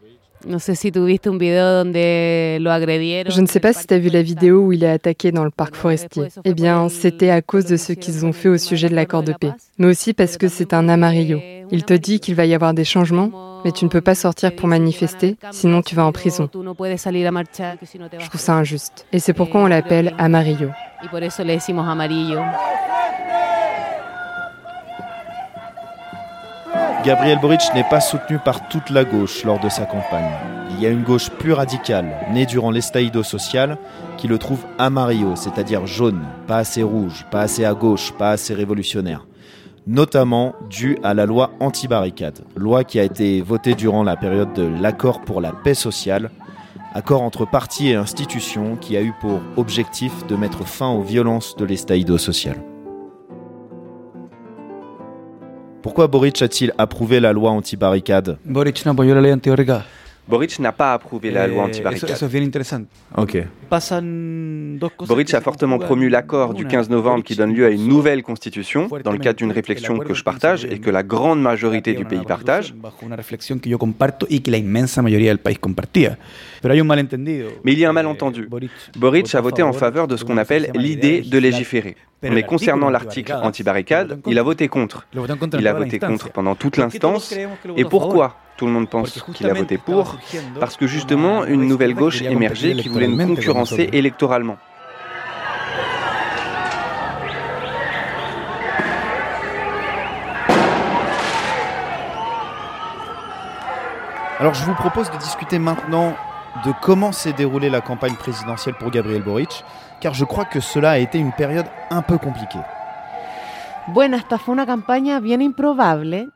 Je 3.30 3.42
ne 3.42 3.48
sais 3.48 3.60
pas 3.60 3.74
si 3.74 3.88
tu 3.88 3.94
as 3.94 4.00
vu 4.00 4.10
la 4.10 4.22
vidéo 4.22 4.60
où 4.66 4.72
il 4.74 4.84
est 4.84 4.90
attaqué 4.90 5.32
dans 5.32 5.44
le 5.44 5.50
parc 5.50 5.76
forestier. 5.76 6.28
Eh 6.44 6.54
bien, 6.54 6.88
c'était 6.90 7.32
à 7.32 7.42
cause 7.42 7.66
de 7.66 7.78
ce 7.78 7.94
qu'ils 7.94 8.26
ont 8.26 8.34
fait 8.34 8.50
au 8.50 8.58
sujet 8.58 8.90
de 8.90 8.96
l'accord 8.96 9.24
de 9.24 9.34
paix. 9.34 9.52
Mais 9.78 9.88
aussi 9.88 10.14
parce 10.14 10.38
que 10.38 10.48
c'est 10.48 10.74
un 10.74 10.88
amarillo. 10.90 11.40
Il 11.72 11.84
te 11.84 11.94
dit 11.94 12.20
qu'il 12.20 12.36
va 12.36 12.46
y 12.46 12.54
avoir 12.54 12.74
des 12.74 12.84
changements, 12.84 13.62
mais 13.66 13.72
tu 13.72 13.86
ne 13.86 13.90
peux 13.90 14.02
pas 14.02 14.14
sortir 14.16 14.56
pour 14.56 14.68
manifester, 14.68 15.38
sinon 15.52 15.82
tu 15.82 15.96
vas 15.96 16.06
en 16.06 16.12
prison. 16.12 16.48
Je 16.54 18.28
trouve 18.28 18.42
ça 18.42 18.54
injuste. 18.54 19.08
Et 19.12 19.20
c'est 19.20 19.34
pourquoi 19.34 19.62
on 19.62 19.68
l'appelle 19.68 20.14
amarillo. 20.20 20.70
Gabriel 27.06 27.38
Boric 27.40 27.62
n'est 27.75 27.84
pas 27.84 28.02
soutenu 28.02 28.40
par 28.40 28.68
toute 28.68 28.90
la 28.90 29.04
gauche 29.04 29.44
lors 29.44 29.60
de 29.60 29.69
sa 29.69 29.86
campagne. 29.86 30.31
Il 30.72 30.81
y 30.81 30.88
a 30.88 30.90
une 30.90 31.04
gauche 31.04 31.30
plus 31.30 31.54
radicale, 31.54 32.12
née 32.31 32.48
durant 32.48 32.72
l'estallido 32.72 33.22
social, 33.22 33.78
qui 34.18 34.28
le 34.28 34.40
trouve 34.40 34.66
amarillo, 34.80 35.36
c'est-à-dire 35.36 35.86
jaune, 35.86 36.25
pas 36.48 36.57
assez 36.57 36.81
rouge, 36.81 37.24
pas 37.30 37.42
assez 37.42 37.63
à 37.63 37.75
gauche, 37.75 38.12
pas 38.13 38.31
assez 38.31 38.56
révolutionnaire. 38.56 39.28
Notamment 39.86 40.56
dû 40.68 40.98
à 41.04 41.13
la 41.13 41.28
loi 41.28 41.52
anti-barricade, 41.60 42.40
loi 42.56 42.84
qui 42.84 43.00
a 43.00 43.04
été 43.04 43.40
votée 43.44 43.75
durant 43.75 44.01
la 44.01 44.16
période 44.16 44.53
de 44.53 44.68
l'accord 44.82 45.22
pour 45.22 45.41
la 45.41 45.51
paix 45.51 45.75
sociale, 45.75 46.32
accord 46.96 47.22
entre 47.22 47.46
partis 47.46 47.89
et 47.89 47.96
institutions 47.96 48.77
qui 48.77 48.98
a 48.98 49.03
eu 49.03 49.13
pour 49.22 49.41
objectif 49.58 50.25
de 50.25 50.36
mettre 50.36 50.65
fin 50.65 50.89
aux 50.89 51.03
violences 51.03 51.56
de 51.56 51.65
l'estallido 51.65 52.18
social. 52.18 52.56
Pourquoi 55.86 56.08
Boric 56.08 56.42
a-t-il 56.42 56.74
approuvé 56.80 57.20
la 57.20 57.32
loi 57.32 57.51
anti-barricade? 57.51 58.39
Boric 60.27 60.60
n'a 60.60 60.72
pas 60.72 60.94
approuvé 60.94 61.29
la 61.29 61.48
loi 61.48 61.63
Eh, 61.63 61.67
anti-barricade. 61.67 62.10
Eso, 62.10 62.15
eso 62.15 62.25
es 62.25 62.32
bien 62.32 62.44
Boric 65.08 65.34
a 65.34 65.41
fortement 65.41 65.77
promu 65.77 66.10
l'accord 66.10 66.53
du 66.53 66.63
una. 66.63 66.70
15 66.72 66.89
novembre 66.89 67.24
qui 67.24 67.36
donne 67.36 67.53
lieu 67.53 67.65
à 67.65 67.70
une 67.70 67.88
nouvelle 67.88 68.24
constitution, 68.24 68.88
dans 69.03 69.12
le 69.12 69.20
cadre 69.20 69.38
d'une 69.38 69.51
réflexion 69.51 69.98
que 70.00 70.13
je 70.13 70.24
partage 70.24 70.65
et 70.65 70.79
que 70.79 70.89
la 70.89 71.03
grande 71.03 71.41
majorité 71.41 71.94
du 71.94 72.05
pays 72.05 72.24
partage. 72.27 72.74
Mais 77.63 77.74
il 77.74 77.79
y 77.79 77.86
a 77.86 77.89
un 77.89 77.94
malentendu. 77.94 78.50
Boric 78.98 79.36
a 79.36 79.41
voté 79.41 79.62
en 79.63 79.74
faveur 79.74 80.08
de 80.08 80.17
ce 80.17 80.25
qu'on 80.25 80.38
appelle 80.38 80.72
l'idée 80.74 81.22
de 81.22 81.38
légiférer? 81.38 81.96
Mais 82.24 82.44
concernant 82.44 82.89
l'article 82.89 83.34
anti-barricade, 83.34 84.20
il 84.25 84.39
a 84.39 84.44
voté 84.44 84.67
contre. 84.67 85.05
Il 85.60 85.67
a 85.67 85.74
voté 85.74 86.00
contre 86.00 86.32
pendant 86.32 86.55
toute 86.55 86.77
l'instance. 86.77 87.36
Et 87.77 87.86
pourquoi? 87.86 88.38
Tout 88.58 88.66
le 88.66 88.72
monde 88.72 88.90
pense 88.90 89.22
qu'il 89.34 89.48
a 89.50 89.54
voté 89.54 89.78
pour 89.78 90.18
Parce 90.60 90.78
que 90.78 90.88
justement, 90.88 91.46
une 91.46 91.68
nouvelle 91.68 91.94
gauche 91.94 92.22
émergeait 92.22 92.76
qui 92.76 92.90
voulait 92.90 93.08
nous 93.08 93.36
concurrencer 93.36 93.90
électoralement. 93.92 94.58
Alors 104.38 104.54
je 104.54 104.66
vous 104.66 104.74
propose 104.74 105.10
de 105.12 105.18
discuter 105.18 105.60
maintenant 105.60 106.14
de 106.66 106.74
comment 106.82 107.12
s'est 107.12 107.34
déroulée 107.34 107.70
la 107.70 107.82
campagne 107.82 108.16
présidentielle 108.16 108.76
pour 108.76 108.92
Gabriel 108.92 109.22
Boric, 109.22 109.64
car 110.02 110.14
je 110.14 110.26
crois 110.26 110.46
que 110.46 110.60
cela 110.60 110.92
a 110.92 110.98
été 110.98 111.18
une 111.18 111.32
période 111.32 111.66
un 111.90 112.02
peu 112.02 112.18
compliquée. 112.18 112.60
Bueno, 113.88 114.18
esta 114.18 114.38
fue 114.38 114.54
una 114.54 114.66
campaña 114.66 115.20
bien 115.20 115.42
improbable. 115.42 116.32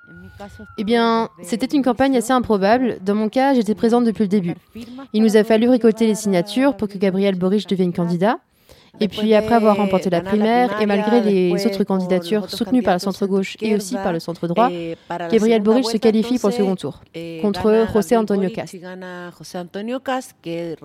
Eh 0.77 0.83
bien, 0.83 1.29
c'était 1.43 1.65
une 1.65 1.83
campagne 1.83 2.17
assez 2.17 2.31
improbable. 2.31 2.97
Dans 3.03 3.15
mon 3.15 3.29
cas, 3.29 3.53
j'étais 3.53 3.75
présente 3.75 4.05
depuis 4.05 4.23
le 4.23 4.29
début. 4.29 4.55
Il 5.13 5.23
nous 5.23 5.37
a 5.37 5.43
fallu 5.43 5.69
récolter 5.69 6.07
les 6.07 6.15
signatures 6.15 6.75
pour 6.75 6.87
que 6.87 6.97
Gabriel 6.97 7.35
Boric 7.35 7.67
devienne 7.67 7.93
candidat. 7.93 8.39
Et 8.99 9.07
puis 9.07 9.33
après 9.33 9.55
avoir 9.55 9.77
remporté 9.77 10.09
la 10.09 10.19
primaire 10.21 10.81
et 10.81 10.85
malgré 10.85 11.21
les 11.21 11.65
autres 11.65 11.83
candidatures 11.83 12.49
soutenues 12.49 12.81
par 12.81 12.95
le 12.95 12.99
centre-gauche 12.99 13.55
et 13.61 13.75
aussi 13.75 13.93
par 13.93 14.11
le 14.11 14.19
centre-droit, 14.19 14.69
Gabriel 15.31 15.61
Boric 15.61 15.85
se 15.85 15.97
qualifie 15.97 16.39
pour 16.39 16.49
le 16.49 16.55
second 16.55 16.75
tour 16.75 17.01
contre 17.41 17.85
José 17.93 18.17
Antonio 18.17 18.49
Cast, 18.49 18.75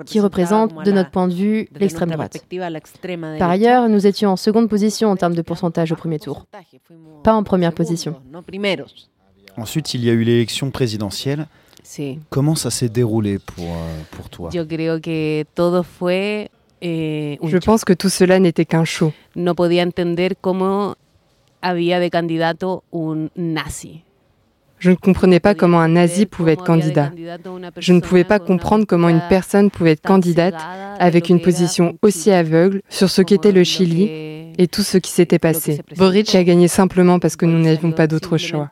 qui 0.07 0.21
représente, 0.21 0.85
de 0.85 0.93
notre 0.93 1.11
point 1.11 1.29
de 1.29 1.35
vue, 1.35 1.69
l'extrême 1.79 2.11
droite. 2.11 2.45
Par 3.39 3.51
ailleurs, 3.51 3.89
nous 3.89 4.07
étions 4.07 4.31
en 4.31 4.37
seconde 4.37 4.69
position 4.69 5.11
en 5.11 5.17
termes 5.17 5.35
de 5.35 5.43
pourcentage 5.43 5.91
au 5.93 5.97
premier 5.97 6.19
tour, 6.19 6.47
pas 7.23 7.33
en 7.33 7.43
première 7.43 7.73
position. 7.73 8.17
Ensuite, 9.57 9.95
il 9.95 10.05
y 10.05 10.11
a 10.11 10.13
eu 10.13 10.25
l'élection 10.25 10.71
présidentielle. 10.71 11.47
Comment 12.31 12.55
ça 12.55 12.71
s'est 12.71 12.89
déroulé 12.89 13.39
pour, 13.39 13.65
euh, 13.65 14.01
pour 14.11 14.29
toi? 14.31 14.51
Eh, 16.87 17.39
Je 17.43 17.59
pense 17.59 17.85
que 17.85 17.95
tout 17.95 18.09
cela 18.09 18.39
n'était 18.39 18.65
qu'un 18.65 18.85
show. 18.85 19.13
No 19.37 19.55
podía 19.55 19.83
entender 19.83 20.37
cómo 20.41 20.97
había 21.63 21.99
de 21.99 22.11
candidato 22.11 22.83
un 22.93 23.31
nazi. 23.37 24.03
Je 24.79 24.91
ne 24.91 24.97
comprenais 24.97 25.41
pas 25.41 25.55
comment 25.55 25.81
un 25.81 25.89
nazi 25.89 26.27
pouvait 26.27 26.53
être 26.53 26.65
candidat. 26.65 27.11
Je 27.79 27.93
ne 27.95 28.01
pouvais 28.01 28.25
pas 28.25 28.39
comprendre 28.39 28.85
comment 28.87 29.09
une 29.09 29.23
personne 29.31 29.71
pouvait 29.71 29.93
être 29.93 30.03
candidate 30.03 30.57
avec 30.99 31.31
une 31.31 31.41
position 31.41 31.97
aussi 32.03 32.31
aveugle 32.31 32.83
sur 32.91 33.09
ce 33.09 33.23
qu'était 33.23 33.53
le 33.53 33.65
Chili 33.65 34.34
et 34.59 34.69
tout 34.69 34.83
ce 34.83 34.99
qui 34.99 35.11
s'était 35.11 35.39
passé. 35.39 35.81
Boric 35.97 36.35
a 36.35 36.45
gagné 36.45 36.69
simplement 36.69 37.19
parce 37.19 37.37
que 37.37 37.47
nous 37.47 37.59
n'avions 37.59 37.93
pas 37.93 38.07
d'autre 38.07 38.39
choix. 38.39 38.69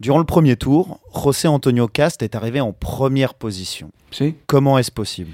Durant 0.00 0.18
le 0.18 0.24
premier 0.24 0.56
tour, 0.56 1.00
José 1.14 1.48
Antonio 1.48 1.88
Cast 1.88 2.22
est 2.22 2.34
arrivé 2.34 2.60
en 2.60 2.72
première 2.72 3.34
position. 3.34 3.90
Comment 4.46 4.78
est-ce 4.78 4.92
possible? 4.92 5.30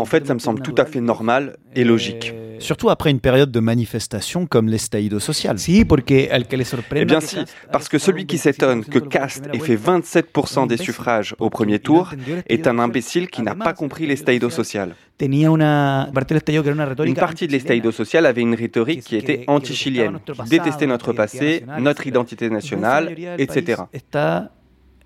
En 0.00 0.06
fait, 0.06 0.26
ça 0.26 0.32
me 0.32 0.38
semble 0.38 0.62
tout 0.62 0.74
à 0.78 0.86
fait 0.86 1.02
normal 1.02 1.58
et 1.76 1.84
logique. 1.84 2.32
Surtout 2.58 2.88
après 2.88 3.10
une 3.10 3.20
période 3.20 3.50
de 3.50 3.60
manifestation 3.60 4.46
comme 4.46 4.68
l'estaïdo 4.68 5.18
social. 5.20 5.56
Eh 5.58 7.04
bien 7.04 7.20
si, 7.20 7.36
parce 7.70 7.88
que 7.88 7.98
celui 7.98 8.26
qui 8.26 8.38
s'étonne 8.38 8.84
que 8.84 8.98
Cast 8.98 9.48
ait 9.52 9.58
fait 9.58 9.76
27% 9.76 10.66
des 10.66 10.78
suffrages 10.78 11.34
au 11.38 11.50
premier 11.50 11.80
tour 11.80 12.12
est 12.48 12.66
un 12.66 12.78
imbécile 12.78 13.28
qui 13.28 13.42
n'a 13.42 13.54
pas 13.54 13.74
compris 13.74 14.06
l'estaïdo 14.06 14.48
social. 14.48 14.94
Une 15.20 17.14
partie 17.14 17.46
de 17.46 17.52
l'estaïdo 17.52 17.92
social 17.92 18.24
avait 18.24 18.40
une 18.40 18.54
rhétorique 18.54 19.02
qui 19.02 19.16
était 19.16 19.44
anti-chilienne, 19.48 20.18
qui 20.24 20.48
détestait 20.48 20.86
notre 20.86 21.12
passé, 21.12 21.64
notre 21.78 22.06
identité 22.06 22.48
nationale, 22.48 23.14
etc. 23.36 23.82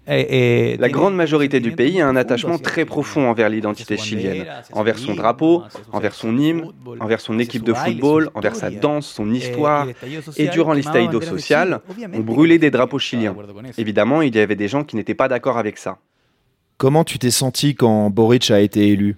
La 0.07 0.89
grande 0.89 1.15
majorité 1.15 1.61
du 1.61 1.73
pays 1.73 2.01
a 2.01 2.09
un 2.09 2.17
attachement 2.17 2.59
très 2.59 2.85
profond 2.85 3.29
envers 3.29 3.49
l'identité 3.49 3.97
chilienne, 3.97 4.47
envers 4.73 4.99
son 4.99 5.15
drapeau, 5.15 5.63
envers 5.93 6.15
son 6.15 6.37
hymne, 6.37 6.73
envers 7.01 7.21
son 7.21 7.39
équipe 7.39 7.65
de 7.65 7.73
football, 7.73 8.31
envers 8.35 8.57
sa 8.57 8.71
danse, 8.71 9.07
son 9.07 9.33
histoire. 9.33 9.87
Et 10.37 10.49
durant 10.49 10.73
l'estaïdo 10.73 11.21
social, 11.21 11.81
on 12.13 12.21
brûlait 12.21 12.59
des 12.59 12.71
drapeaux 12.71 12.99
chiliens. 12.99 13.35
Évidemment, 13.79 14.23
il 14.23 14.35
y 14.35 14.39
avait 14.39 14.57
des 14.57 14.69
gens 14.69 14.85
qui 14.85 14.97
n'étaient 14.97 15.15
pas 15.15 15.29
d'accord 15.29 15.59
avec 15.59 15.79
ça. 15.79 15.99
Comment 16.77 17.05
tu 17.05 17.19
t'es 17.19 17.31
senti 17.31 17.75
quand 17.75 18.11
Boric 18.11 18.51
a 18.51 18.61
été 18.61 18.89
élu? 18.89 19.17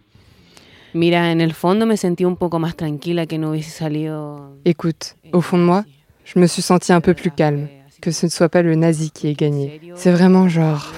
Écoute, 4.64 5.16
au 5.32 5.40
fond 5.40 5.58
de 5.58 5.62
moi, 5.62 5.84
je 6.24 6.38
me 6.38 6.46
suis 6.46 6.62
senti 6.62 6.92
un 6.92 7.00
peu 7.00 7.14
plus 7.14 7.30
calme 7.30 7.68
que 8.00 8.10
ce 8.10 8.26
ne 8.26 8.30
soit 8.30 8.48
pas 8.48 8.62
le 8.62 8.74
nazi 8.74 9.10
qui 9.10 9.28
ait 9.28 9.34
gagné. 9.34 9.80
C'est 9.94 10.12
vraiment 10.12 10.48
genre... 10.48 10.92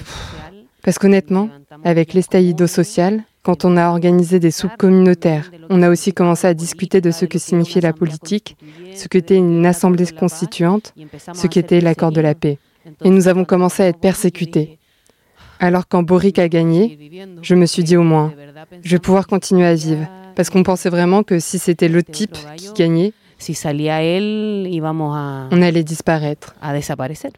Parce 0.83 0.97
qu'honnêtement, 0.97 1.49
avec 1.83 2.13
l'estaïdo 2.13 2.65
social, 2.67 3.23
quand 3.43 3.65
on 3.65 3.77
a 3.77 3.89
organisé 3.89 4.39
des 4.39 4.51
soupes 4.51 4.77
communautaires, 4.77 5.51
on 5.69 5.81
a 5.81 5.89
aussi 5.89 6.13
commencé 6.13 6.47
à 6.47 6.53
discuter 6.53 7.01
de 7.01 7.11
ce 7.11 7.25
que 7.25 7.37
signifiait 7.37 7.81
la 7.81 7.93
politique, 7.93 8.57
ce 8.95 9.07
qu'était 9.07 9.35
une 9.35 9.65
assemblée 9.65 10.07
constituante, 10.07 10.93
ce 11.33 11.47
qu'était 11.47 11.81
l'accord 11.81 12.11
de 12.11 12.21
la 12.21 12.35
paix. 12.35 12.57
Et 13.03 13.09
nous 13.09 13.27
avons 13.27 13.45
commencé 13.45 13.83
à 13.83 13.87
être 13.87 13.99
persécutés. 13.99 14.79
Alors 15.59 15.87
quand 15.87 16.03
Boric 16.03 16.39
a 16.39 16.47
gagné, 16.47 17.27
je 17.41 17.55
me 17.55 17.65
suis 17.65 17.83
dit 17.83 17.97
au 17.97 18.03
moins, 18.03 18.33
je 18.83 18.91
vais 18.91 18.99
pouvoir 18.99 19.27
continuer 19.27 19.65
à 19.65 19.75
vivre. 19.75 20.07
Parce 20.35 20.49
qu'on 20.49 20.63
pensait 20.63 20.89
vraiment 20.89 21.23
que 21.23 21.39
si 21.39 21.59
c'était 21.59 21.89
l'autre 21.89 22.11
type 22.11 22.37
qui 22.55 22.71
gagnait, 22.73 23.13
si 23.39 23.55
salía 23.55 24.03
él, 24.03 24.67
íbamos 24.69 25.15
a, 25.17 25.47
on 25.51 25.61
allait 25.63 25.83
disparaître. 25.83 26.55
a 26.61 26.73
desaparecer. 26.73 27.31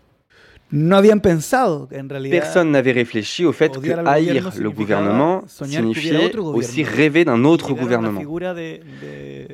Personne 2.32 2.72
n'avait 2.72 2.94
réfléchi 2.94 3.44
au 3.44 3.52
fait 3.52 3.78
que 3.78 4.08
haïr 4.08 4.52
le 4.58 4.72
gouvernement 4.72 5.44
signifiait 5.48 6.34
aussi 6.38 6.84
rêver 6.84 7.26
d'un 7.26 7.44
autre 7.44 7.74
gouvernement. 7.74 8.22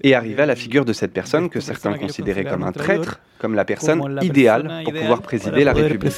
Et 0.04 0.14
arriver 0.14 0.44
à 0.44 0.46
la 0.46 0.56
figure 0.56 0.86
de 0.86 0.94
cette 0.94 1.14
personne 1.14 1.50
que 1.50 1.60
certains 1.60 1.98
considéraient 1.98 2.46
comme 2.46 2.64
un 2.64 2.72
traître, 2.72 3.20
comme 3.40 3.56
la 3.56 3.66
personne 3.66 4.20
idéale 4.22 4.84
pour 4.84 4.94
pouvoir 4.94 5.22
présider 5.24 5.64
la 5.64 5.74
République. 5.74 6.14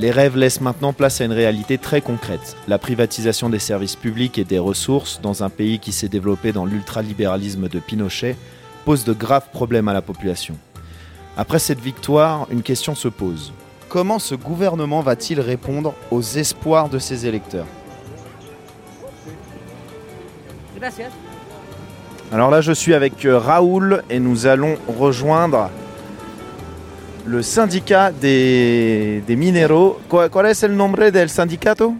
Les 0.00 0.10
rêves 0.10 0.34
laissent 0.34 0.62
maintenant 0.62 0.94
place 0.94 1.20
à 1.20 1.26
une 1.26 1.32
réalité 1.32 1.76
très 1.76 2.00
concrète, 2.00 2.56
la 2.68 2.78
privatisation 2.78 3.50
des 3.50 3.58
services 3.58 3.96
publics 3.96 4.38
et 4.38 4.44
des 4.44 4.58
ressources 4.58 5.20
dans 5.20 5.42
un 5.44 5.50
pays 5.50 5.78
qui 5.78 5.92
s'est 5.92 6.08
développé 6.08 6.52
dans 6.52 6.64
l'ultralibéralisme 6.64 7.68
de 7.68 7.78
Pinochet 7.80 8.34
pose 8.86 9.04
de 9.04 9.12
graves 9.12 9.50
problèmes 9.52 9.88
à 9.88 9.92
la 9.92 10.00
population. 10.00 10.56
Après 11.36 11.58
cette 11.58 11.80
victoire, 11.80 12.46
une 12.50 12.62
question 12.62 12.94
se 12.94 13.08
pose. 13.08 13.52
Comment 13.90 14.18
ce 14.18 14.34
gouvernement 14.34 15.02
va-t-il 15.02 15.38
répondre 15.38 15.92
aux 16.10 16.22
espoirs 16.22 16.88
de 16.88 16.98
ses 16.98 17.26
électeurs? 17.26 17.66
Alors 22.32 22.50
là, 22.50 22.62
je 22.62 22.72
suis 22.72 22.94
avec 22.94 23.26
euh, 23.26 23.38
Raoul 23.38 24.02
et 24.08 24.18
nous 24.18 24.46
allons 24.46 24.78
rejoindre 24.98 25.68
le 27.30 27.42
syndicat 27.42 28.10
des, 28.10 29.22
des 29.26 29.36
mineros. 29.36 29.98
¿Cuál 30.08 30.46
es 30.46 30.62
el 30.64 30.76
nombre 30.76 31.12
del 31.12 31.30
sindicato? 31.30 31.94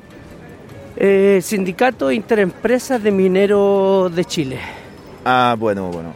Eh, 0.96 1.40
Sindicato 1.40 2.10
Interempresas 2.10 3.00
de 3.02 3.10
Mineros 3.12 4.14
de 4.14 4.25
Chile. 4.25 4.58
Ah, 5.25 5.54
bueno, 5.58 5.88
bueno. 5.90 6.12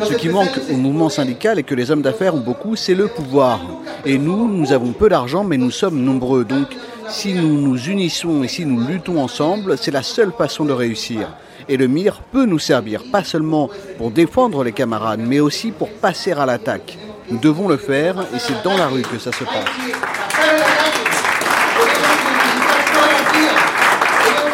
Ce 0.00 0.14
qui 0.14 0.28
manque 0.28 0.60
au 0.70 0.76
mouvement 0.76 1.08
syndical 1.08 1.58
et 1.58 1.62
que 1.62 1.74
les 1.74 1.90
hommes 1.90 2.02
d'affaires 2.02 2.34
ont 2.34 2.40
beaucoup, 2.40 2.76
c'est 2.76 2.94
le 2.94 3.08
pouvoir. 3.08 3.60
Et 4.04 4.16
nous, 4.18 4.48
nous 4.48 4.72
avons 4.72 4.92
peu 4.92 5.08
d'argent, 5.08 5.42
mais 5.44 5.56
nous 5.56 5.70
sommes 5.70 6.00
nombreux. 6.00 6.44
Donc, 6.44 6.68
si 7.08 7.34
nous 7.34 7.60
nous 7.60 7.78
unissons 7.88 8.42
et 8.42 8.48
si 8.48 8.64
nous 8.64 8.86
luttons 8.86 9.20
ensemble, 9.20 9.78
c'est 9.78 9.90
la 9.90 10.02
seule 10.02 10.32
façon 10.32 10.64
de 10.64 10.72
réussir. 10.72 11.28
Et 11.68 11.76
le 11.76 11.86
MIR 11.86 12.22
peut 12.32 12.46
nous 12.46 12.58
servir, 12.58 13.02
pas 13.10 13.24
seulement 13.24 13.70
pour 13.96 14.10
défendre 14.10 14.64
les 14.64 14.72
camarades, 14.72 15.20
mais 15.20 15.40
aussi 15.40 15.70
pour 15.70 15.90
passer 15.90 16.32
à 16.32 16.46
l'attaque. 16.46 16.98
Nous 17.30 17.38
devons 17.38 17.68
le 17.68 17.76
faire 17.76 18.20
et 18.34 18.38
c'est 18.38 18.62
dans 18.62 18.76
la 18.76 18.88
rue 18.88 19.02
que 19.02 19.18
ça 19.18 19.32
se 19.32 19.44
passe. 19.44 19.64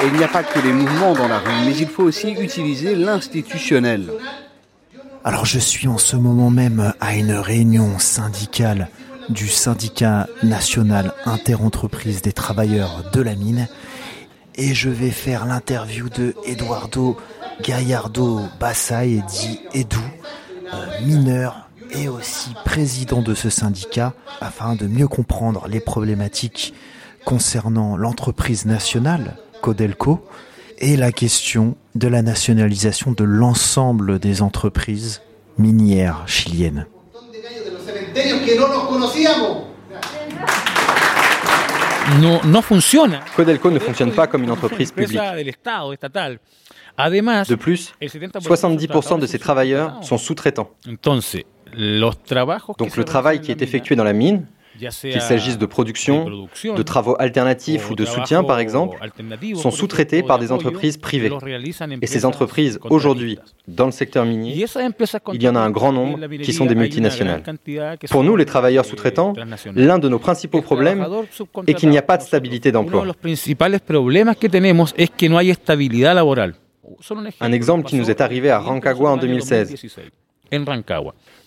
Et 0.03 0.07
il 0.09 0.13
n'y 0.15 0.25
a 0.25 0.29
pas 0.29 0.43
que 0.43 0.59
les 0.59 0.73
mouvements 0.73 1.15
dans 1.15 1.29
la 1.29 1.39
rue, 1.39 1.65
mais 1.67 1.77
il 1.77 1.89
faut 1.89 2.03
aussi 2.03 2.33
utiliser 2.33 2.95
l'institutionnel. 2.95 4.11
Alors 5.23 5.47
je 5.47 5.59
suis 5.59 5.89
en 5.89 5.99
ce 5.99 6.17
moment 6.17 6.51
même 6.51 6.93
à 7.01 7.15
une 7.15 7.33
réunion 7.33 7.99
syndicale 7.99 8.89
du 9.29 9.49
syndicat 9.49 10.29
national 10.43 11.15
interentreprise 11.25 12.23
des 12.23 12.33
travailleurs 12.33 13.11
de 13.13 13.21
la 13.21 13.35
mine 13.35 13.69
et 14.57 14.75
je 14.75 14.91
vais 14.91 15.11
faire 15.11 15.47
l'interview 15.47 16.09
de 16.09 16.35
Eduardo 16.47 17.17
Gallardo 17.63 18.41
Bassay, 18.61 19.23
dit 19.29 19.61
Edu, 19.73 19.97
euh, 20.73 21.07
mineur 21.07 21.69
et 21.91 22.09
aussi 22.09 22.51
président 22.65 23.23
de 23.23 23.35
ce 23.35 23.51
syndicat, 23.51 24.15
afin 24.41 24.75
de 24.75 24.87
mieux 24.87 25.09
comprendre 25.09 25.69
les 25.69 25.81
problématiques 25.81 26.75
concernant 27.25 27.97
l'entreprise 27.97 28.67
nationale 28.67 29.37
Codelco 29.63 30.25
et 30.79 30.97
la 30.97 31.13
question 31.13 31.77
de 31.95 32.09
la 32.09 32.23
nationalisation 32.23 33.13
de 33.13 33.25
l'ensemble 33.25 34.19
des 34.19 34.43
entreprises 34.43 35.23
minières 35.59 36.27
chiliennes. 36.27 36.87
Codelco 43.35 43.71
ne 43.71 43.79
fonctionne 43.79 44.13
pas 44.13 44.27
comme 44.27 44.43
une 44.45 44.51
entreprise 44.51 44.93
publique. 44.93 45.19
De 47.45 47.55
plus, 47.57 47.93
70% 48.41 49.19
de 49.19 49.27
ses 49.27 49.39
travailleurs 49.39 49.99
sont 50.03 50.19
sous-traitants. 50.19 50.71
Donc 52.79 52.97
le 52.97 53.05
travail 53.05 53.41
qui 53.41 53.51
est 53.51 53.63
effectué 53.63 53.97
dans 53.97 54.05
la 54.05 54.13
mine 54.13 54.47
qu'il 54.79 55.21
s'agisse 55.21 55.59
de 55.59 55.67
production, 55.67 56.49
de 56.65 56.83
travaux 56.83 57.17
alternatifs 57.19 57.91
ou 57.91 57.95
de 57.95 58.05
soutien 58.05 58.45
par 58.45 58.59
exemple, 58.59 58.99
sont 59.55 59.71
sous-traités 59.71 60.23
par 60.23 60.39
des 60.39 60.53
entreprises 60.53 60.97
privées. 60.97 61.31
Et 62.03 62.07
ces 62.07 62.25
entreprises, 62.25 62.79
aujourd'hui, 62.91 63.39
dans 63.69 63.87
le 63.87 63.93
secteur 63.93 64.25
minier, 64.25 64.67
il 65.33 65.43
y 65.43 65.49
en 65.49 65.57
a 65.57 65.61
un 65.61 65.71
grand 65.71 65.93
nombre 65.93 66.27
qui 66.43 66.53
sont 66.53 66.67
des 66.67 66.75
multinationales. 66.75 67.43
Pour 68.11 68.25
nous, 68.25 68.37
les 68.37 68.47
travailleurs 68.47 68.85
sous-traitants, 68.85 69.33
l'un 69.75 69.99
de 69.99 70.09
nos 70.09 70.19
principaux 70.19 70.63
problèmes 70.63 71.07
est 71.67 71.75
qu'il 71.75 71.91
n'y 71.91 71.99
a 71.99 72.03
pas 72.03 72.17
de 72.17 72.23
stabilité 72.23 72.73
d'emploi. 72.73 73.07
Un 77.41 77.53
exemple 77.53 77.89
qui 77.89 77.97
nous 77.97 78.11
est 78.11 78.21
arrivé 78.21 78.51
à 78.51 78.59
Rancagua 78.59 79.11
en 79.11 79.17
2016. 79.17 79.75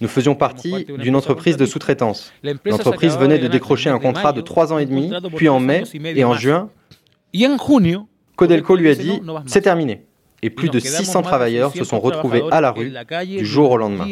Nous 0.01 0.07
faisions 0.07 0.35
partie 0.35 0.85
d'une 0.85 1.15
entreprise 1.15 1.57
de 1.57 1.65
sous-traitance. 1.65 2.33
L'entreprise 2.43 3.17
venait 3.17 3.39
de 3.39 3.47
décrocher 3.47 3.89
un 3.89 3.99
contrat 3.99 4.33
de 4.33 4.41
trois 4.41 4.73
ans 4.73 4.77
et 4.77 4.85
demi, 4.85 5.11
puis 5.35 5.49
en 5.49 5.59
mai 5.59 5.83
et 6.03 6.23
en 6.23 6.33
juin, 6.33 6.69
Codelco 8.35 8.75
lui 8.75 8.89
a 8.89 8.95
dit 8.95 9.21
c'est 9.45 9.61
terminé. 9.61 10.05
Et 10.43 10.49
plus 10.49 10.69
de 10.69 10.79
600 10.79 11.23
travailleurs 11.23 11.73
se 11.73 11.83
sont 11.83 11.99
retrouvés 11.99 12.43
à 12.51 12.61
la 12.61 12.71
rue 12.71 12.93
du 13.25 13.45
jour 13.45 13.71
au 13.71 13.77
lendemain. 13.77 14.07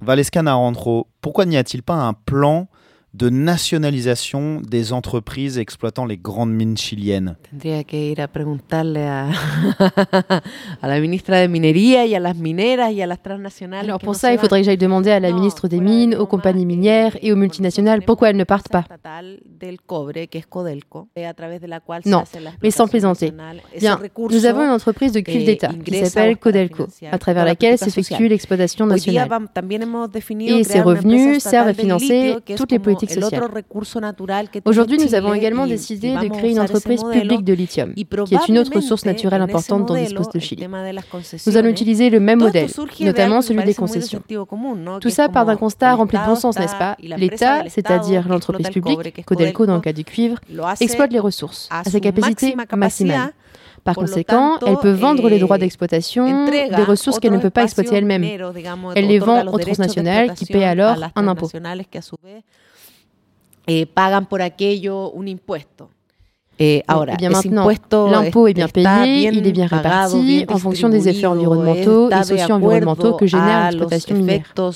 Valesca 0.00 0.42
Narantro, 0.42 1.08
pourquoi 1.22 1.46
n'y 1.46 1.56
a-t-il 1.56 1.82
pas 1.82 1.94
un 1.94 2.12
plan 2.12 2.68
de 3.14 3.30
nationalisation 3.30 4.60
des 4.60 4.92
entreprises 4.92 5.58
exploitant 5.58 6.04
les 6.04 6.16
grandes 6.16 6.52
mines 6.52 6.76
chiliennes 6.76 7.36
Tendría 7.50 7.84
que 7.84 7.96
ir 7.96 8.20
a 8.20 8.26
preguntarle 8.28 9.06
a, 9.06 9.28
a 10.82 10.88
la 10.88 11.00
ministra 11.00 11.38
de 11.38 11.48
Minería 11.48 12.06
y 12.06 12.14
a 12.16 12.20
las 12.20 12.36
mineras 12.36 12.92
y 12.92 13.02
a 13.02 13.06
las 13.06 13.22
transnacionales. 13.22 13.84
Alors 13.84 14.00
pour 14.00 14.16
ça, 14.16 14.32
il 14.32 14.38
faudrait 14.38 14.60
que 14.60 14.66
j'aille 14.66 14.76
demander 14.76 15.10
à 15.10 15.20
la 15.20 15.32
ministre 15.32 15.68
des 15.68 15.80
Mines, 15.80 16.16
aux 16.16 16.26
compagnies 16.26 16.66
minières 16.66 17.16
et 17.22 17.32
aux 17.32 17.36
multinationales 17.36 18.02
pourquoi 18.02 18.30
elles 18.30 18.36
ne 18.36 18.44
partent 18.44 18.68
pas? 18.68 18.84
Non, 22.06 22.24
mais 22.62 22.70
sans 22.70 22.88
plaisanter. 22.88 23.32
Bien, 23.78 24.00
nous 24.30 24.46
avons 24.46 24.64
une 24.64 24.70
entreprise 24.70 25.12
de 25.12 25.20
cuivre 25.20 25.44
d'État 25.46 25.70
qui 25.84 26.04
s'appelle 26.04 26.36
Codelco, 26.36 26.86
à 27.10 27.18
travers 27.18 27.44
laquelle 27.44 27.78
s'effectue 27.78 28.28
l'exploitation 28.28 28.86
nationale. 28.86 29.28
Et 30.40 30.64
ces 30.64 30.80
revenus 30.80 31.42
servent 31.42 31.68
à 31.68 31.74
financer 31.74 32.36
toutes 32.56 32.72
les 32.72 32.78
politiques 32.78 33.03
Aujourd'hui, 34.64 34.98
nous 34.98 35.14
avons 35.14 35.34
également 35.34 35.66
décidé 35.66 36.14
de 36.14 36.28
créer 36.28 36.50
une 36.52 36.60
entreprise 36.60 37.02
publique 37.02 37.44
de 37.44 37.52
lithium, 37.52 37.94
qui 37.94 38.34
est 38.34 38.48
une 38.48 38.58
autre 38.58 38.74
ressource 38.74 39.04
naturelle 39.04 39.42
importante 39.42 39.86
dont 39.88 39.94
dispose 39.94 40.28
le 40.34 40.40
Chili. 40.40 40.66
Nous 41.46 41.56
allons 41.56 41.68
utiliser 41.68 42.10
le 42.10 42.20
même 42.20 42.40
modèle, 42.40 42.68
notamment 43.00 43.42
celui 43.42 43.64
des 43.64 43.74
concessions. 43.74 44.22
Tout 45.00 45.10
ça 45.10 45.28
part 45.28 45.46
d'un 45.46 45.56
constat 45.56 45.94
rempli 45.94 46.18
de 46.18 46.24
bon 46.24 46.34
sens, 46.34 46.58
n'est-ce 46.58 46.76
pas 46.76 46.96
L'État, 47.00 47.64
c'est-à-dire 47.68 48.28
l'entreprise 48.28 48.68
publique, 48.70 49.24
Codelco 49.24 49.66
dans 49.66 49.76
le 49.76 49.80
cas 49.80 49.92
du 49.92 50.04
cuivre, 50.04 50.38
exploite 50.80 51.12
les 51.12 51.20
ressources 51.20 51.68
à 51.70 51.84
sa 51.84 52.00
capacité 52.00 52.54
maximale. 52.76 53.32
Par 53.84 53.94
conséquent, 53.94 54.58
elle 54.66 54.78
peut 54.78 54.92
vendre 54.92 55.28
les 55.28 55.38
droits 55.38 55.58
d'exploitation 55.58 56.46
des 56.46 56.84
ressources 56.84 57.18
qu'elle 57.20 57.32
ne 57.32 57.38
peut 57.38 57.50
pas 57.50 57.64
exploiter 57.64 57.96
elle-même. 57.96 58.24
Elle 58.94 59.06
les 59.06 59.18
vend 59.18 59.46
aux 59.46 59.58
transnationales 59.58 60.34
qui 60.34 60.46
paient 60.46 60.64
alors 60.64 60.96
un 61.14 61.28
impôt. 61.28 61.50
Eh, 63.66 63.86
pagan 63.86 64.26
por 64.26 64.42
aquello 64.42 65.12
un 65.14 65.28
impuesto. 65.28 65.88
Et 66.56 66.84
ahora, 66.86 67.14
eh 67.14 67.16
bien 67.16 67.30
maintenant, 67.30 67.68
l'impôt 68.08 68.46
est 68.46 68.54
bien 68.54 68.68
payé, 68.68 69.28
il 69.32 69.44
est 69.44 69.52
bien 69.52 69.66
réparti 69.66 70.44
en 70.48 70.58
fonction 70.58 70.88
des 70.88 71.08
effets 71.08 71.26
environnementaux 71.26 72.10
et 72.10 72.22
socio-environnementaux 72.22 73.14
que 73.14 73.26
génère 73.26 73.72
l'exploitation 73.72 74.14
minière. 74.14 74.42
Donc, 74.54 74.74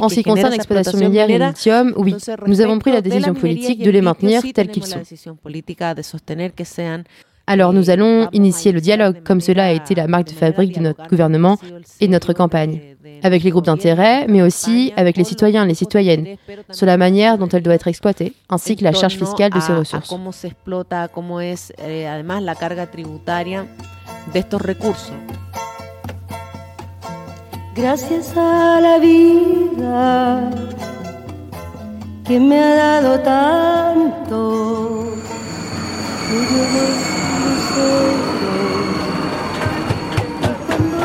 en 0.00 0.08
ce 0.08 0.14
qui 0.14 0.22
concerne 0.22 0.52
l'exploitation 0.52 0.98
minière 0.98 1.28
et 1.30 1.38
le 1.38 1.46
lithium, 1.46 1.92
oui, 1.96 2.14
nous 2.46 2.60
avons 2.60 2.78
pris 2.78 2.92
la 2.92 3.00
décision 3.00 3.34
politique 3.34 3.82
de 3.82 3.90
les 3.90 4.02
maintenir 4.02 4.42
tels 4.54 4.68
qu'ils 4.68 4.86
sont. 4.86 5.00
Alors 7.46 7.72
nous 7.72 7.90
allons 7.90 8.28
initier 8.32 8.70
le 8.70 8.80
dialogue, 8.80 9.24
comme 9.24 9.40
cela 9.40 9.64
a 9.66 9.72
été 9.72 9.96
la 9.96 10.06
marque 10.06 10.28
de 10.28 10.32
fabrique 10.32 10.76
de 10.76 10.80
notre 10.80 11.08
gouvernement 11.08 11.58
et 12.00 12.06
de 12.06 12.12
notre 12.12 12.32
campagne, 12.32 12.80
avec 13.22 13.42
les 13.42 13.50
groupes 13.50 13.66
d'intérêt, 13.66 14.26
mais 14.28 14.42
aussi 14.42 14.92
avec 14.96 15.16
les 15.16 15.24
citoyens 15.24 15.64
et 15.64 15.68
les 15.68 15.74
citoyennes, 15.74 16.36
sur 16.70 16.86
la 16.86 16.96
manière 16.96 17.38
dont 17.38 17.48
elle 17.48 17.62
doit 17.62 17.74
être 17.74 17.88
exploitée, 17.88 18.34
ainsi 18.48 18.76
que 18.76 18.84
la 18.84 18.92
charge 18.92 19.16
fiscale 19.16 19.50
de 19.50 19.60
ces 19.60 19.72
ressources. 19.72 20.14
Gracias 27.74 28.36
a 28.36 28.82
la 28.82 28.98
vida 28.98 30.50
que 32.28 32.38
me 32.38 32.60
ha 32.60 33.00
dado 33.00 33.18
tanto. 33.20 34.82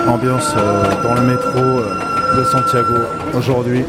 Ambiance 0.08 0.54
euh, 0.56 1.04
dans 1.04 1.16
le 1.16 1.22
métro 1.22 1.60
euh, 1.60 2.38
de 2.38 2.44
Santiago 2.46 2.96
aujourd'hui. 3.36 3.84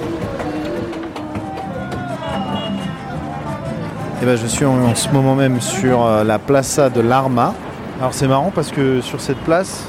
Et 4.20 4.26
ben, 4.26 4.36
je 4.36 4.46
suis 4.48 4.64
en, 4.64 4.94
ce 4.96 5.08
moment 5.10 5.36
même 5.36 5.60
sur 5.60 6.04
euh, 6.04 6.24
la 6.24 6.40
Plaza 6.40 6.90
de 6.90 7.00
l'Arma. 7.00 7.54
Alors 8.00 8.14
c'est 8.14 8.26
marrant 8.26 8.50
parce 8.52 8.72
que 8.72 9.00
sur 9.00 9.20
cette 9.20 9.38
place, 9.38 9.84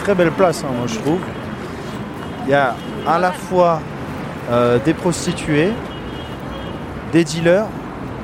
très 0.00 0.14
belle 0.14 0.30
place 0.30 0.64
hein, 0.64 0.72
moi 0.76 0.86
je 0.86 0.98
trouve, 0.98 1.20
il 2.46 2.50
y 2.50 2.54
a 2.54 2.74
à 3.06 3.18
la 3.18 3.32
fois 3.32 3.80
des 4.84 4.92
prostituées, 4.92 5.72
des 7.12 7.24
dealers, 7.24 7.64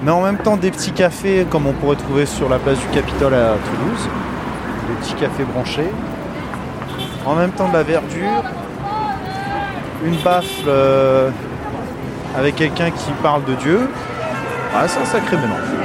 mais 0.03 0.11
en 0.11 0.20
même 0.20 0.37
temps 0.37 0.59
des 0.59 0.70
petits 0.70 0.92
cafés 0.92 1.46
comme 1.49 1.66
on 1.66 1.73
pourrait 1.73 1.96
trouver 1.96 2.27
sur 2.27 2.51
la 2.51 2.59
place 2.59 2.79
du 2.79 2.87
Capitole 2.88 3.33
à 3.33 3.55
Toulouse, 3.55 4.09
des 4.88 4.94
petits 4.96 5.14
cafés 5.14 5.44
branchés, 5.44 5.90
en 7.26 7.35
même 7.35 7.50
temps 7.52 7.68
de 7.68 7.74
la 7.74 7.83
verdure, 7.83 8.44
une 10.04 10.16
baffle 10.16 10.64
euh, 10.66 11.30
avec 12.37 12.56
quelqu'un 12.56 12.90
qui 12.90 13.11
parle 13.22 13.44
de 13.44 13.54
Dieu. 13.54 13.80
Ah, 14.74 14.87
c'est 14.87 15.00
un 15.00 15.04
sacré 15.04 15.37
mélange. 15.37 15.80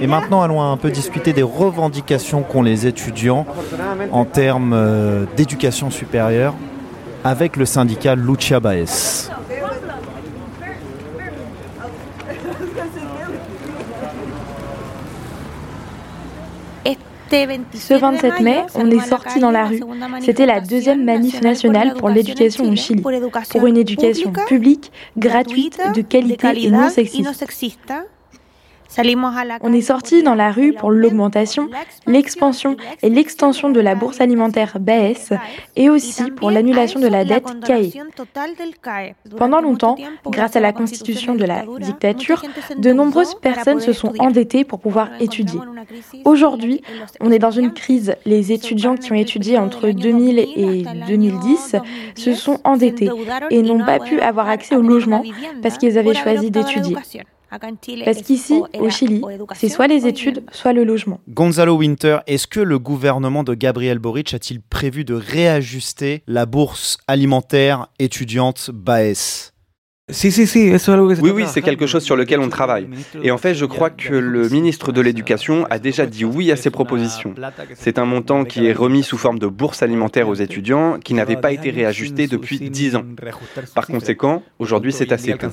Et 0.00 0.06
maintenant, 0.06 0.42
allons 0.42 0.62
un 0.62 0.76
peu 0.76 0.90
discuter 0.90 1.32
des 1.32 1.42
revendications 1.42 2.42
qu'ont 2.42 2.62
les 2.62 2.86
étudiants 2.86 3.46
en 4.12 4.24
termes 4.24 4.72
euh, 4.72 5.24
d'éducation 5.36 5.90
supérieure 5.90 6.54
avec 7.24 7.56
le 7.56 7.64
syndicat 7.64 8.14
Lucia 8.14 8.60
Baez. 8.60 9.27
Ce 17.74 17.94
27 17.94 18.40
mai, 18.40 18.64
on 18.74 18.90
est 18.90 19.00
sorti 19.00 19.40
dans 19.40 19.50
la 19.50 19.66
rue. 19.66 19.80
C'était 20.20 20.46
la 20.46 20.60
deuxième 20.60 21.04
manif 21.04 21.40
nationale 21.42 21.94
pour 21.94 22.08
l'éducation 22.08 22.64
au 22.64 22.76
Chili, 22.76 23.02
pour 23.02 23.66
une 23.66 23.76
éducation 23.76 24.32
publique, 24.46 24.90
gratuite, 25.16 25.78
de 25.94 26.02
qualité 26.02 26.64
et 26.64 26.70
non 26.70 26.88
sexiste. 26.88 27.44
On 29.62 29.72
est 29.72 29.80
sorti 29.82 30.22
dans 30.22 30.34
la 30.34 30.50
rue 30.50 30.72
pour 30.72 30.90
l'augmentation, 30.90 31.68
l'expansion 32.06 32.76
et 33.02 33.10
l'extension 33.10 33.70
de 33.70 33.80
la 33.80 33.94
bourse 33.94 34.20
alimentaire 34.20 34.78
BAS 34.80 35.32
et 35.76 35.90
aussi 35.90 36.30
pour 36.30 36.50
l'annulation 36.50 36.98
de 36.98 37.06
la 37.06 37.24
dette 37.24 37.46
CAE. 37.64 37.90
Pendant 39.36 39.60
longtemps, 39.60 39.96
grâce 40.26 40.56
à 40.56 40.60
la 40.60 40.72
constitution 40.72 41.34
de 41.34 41.44
la 41.44 41.64
dictature, 41.80 42.42
de 42.76 42.92
nombreuses 42.92 43.34
personnes 43.34 43.80
se 43.80 43.92
sont 43.92 44.12
endettées 44.18 44.64
pour 44.64 44.80
pouvoir 44.80 45.08
étudier. 45.20 45.60
Aujourd'hui, 46.24 46.82
on 47.20 47.30
est 47.30 47.38
dans 47.38 47.50
une 47.50 47.72
crise. 47.72 48.16
Les 48.24 48.52
étudiants 48.52 48.96
qui 48.96 49.12
ont 49.12 49.16
étudié 49.16 49.58
entre 49.58 49.90
2000 49.90 50.38
et 50.38 50.84
2010 51.06 51.76
se 52.14 52.34
sont 52.34 52.58
endettés 52.64 53.10
et 53.50 53.62
n'ont 53.62 53.84
pas 53.84 53.98
pu 53.98 54.20
avoir 54.20 54.48
accès 54.48 54.76
au 54.76 54.82
logement 54.82 55.22
parce 55.62 55.78
qu'ils 55.78 55.98
avaient 55.98 56.14
choisi 56.14 56.50
d'étudier. 56.50 56.96
Parce 57.50 58.22
qu'ici, 58.22 58.60
au 58.78 58.90
Chili, 58.90 59.22
c'est 59.54 59.68
soit 59.68 59.86
les 59.86 60.06
études, 60.06 60.44
soit 60.52 60.72
le 60.72 60.84
logement. 60.84 61.20
Gonzalo 61.28 61.76
Winter, 61.76 62.18
est-ce 62.26 62.46
que 62.46 62.60
le 62.60 62.78
gouvernement 62.78 63.42
de 63.42 63.54
Gabriel 63.54 63.98
Boric 63.98 64.34
a-t-il 64.34 64.60
prévu 64.60 65.04
de 65.04 65.14
réajuster 65.14 66.22
la 66.26 66.46
bourse 66.46 66.98
alimentaire 67.06 67.88
étudiante 67.98 68.70
BAES? 68.72 69.52
Oui, 70.10 71.30
oui, 71.34 71.44
c'est 71.46 71.60
quelque 71.60 71.86
chose 71.86 72.02
sur 72.02 72.16
lequel 72.16 72.40
on 72.40 72.48
travaille. 72.48 72.88
Et 73.22 73.30
en 73.30 73.36
fait, 73.36 73.54
je 73.54 73.66
crois 73.66 73.90
que 73.90 74.14
le 74.14 74.48
ministre 74.48 74.90
de 74.90 75.02
l'Éducation 75.02 75.66
a 75.68 75.78
déjà 75.78 76.06
dit 76.06 76.24
oui 76.24 76.50
à 76.50 76.56
ces 76.56 76.70
propositions. 76.70 77.34
C'est 77.74 77.98
un 77.98 78.06
montant 78.06 78.44
qui 78.44 78.66
est 78.66 78.72
remis 78.72 79.02
sous 79.02 79.18
forme 79.18 79.38
de 79.38 79.46
bourse 79.46 79.82
alimentaire 79.82 80.28
aux 80.28 80.34
étudiants 80.34 80.98
qui 80.98 81.12
n'avait 81.12 81.36
pas 81.36 81.52
été 81.52 81.70
réajusté 81.70 82.26
depuis 82.26 82.58
10 82.58 82.96
ans. 82.96 83.04
Par 83.74 83.86
conséquent, 83.86 84.42
aujourd'hui, 84.58 84.92
c'est 84.92 85.12
assez 85.12 85.34
peu. 85.34 85.48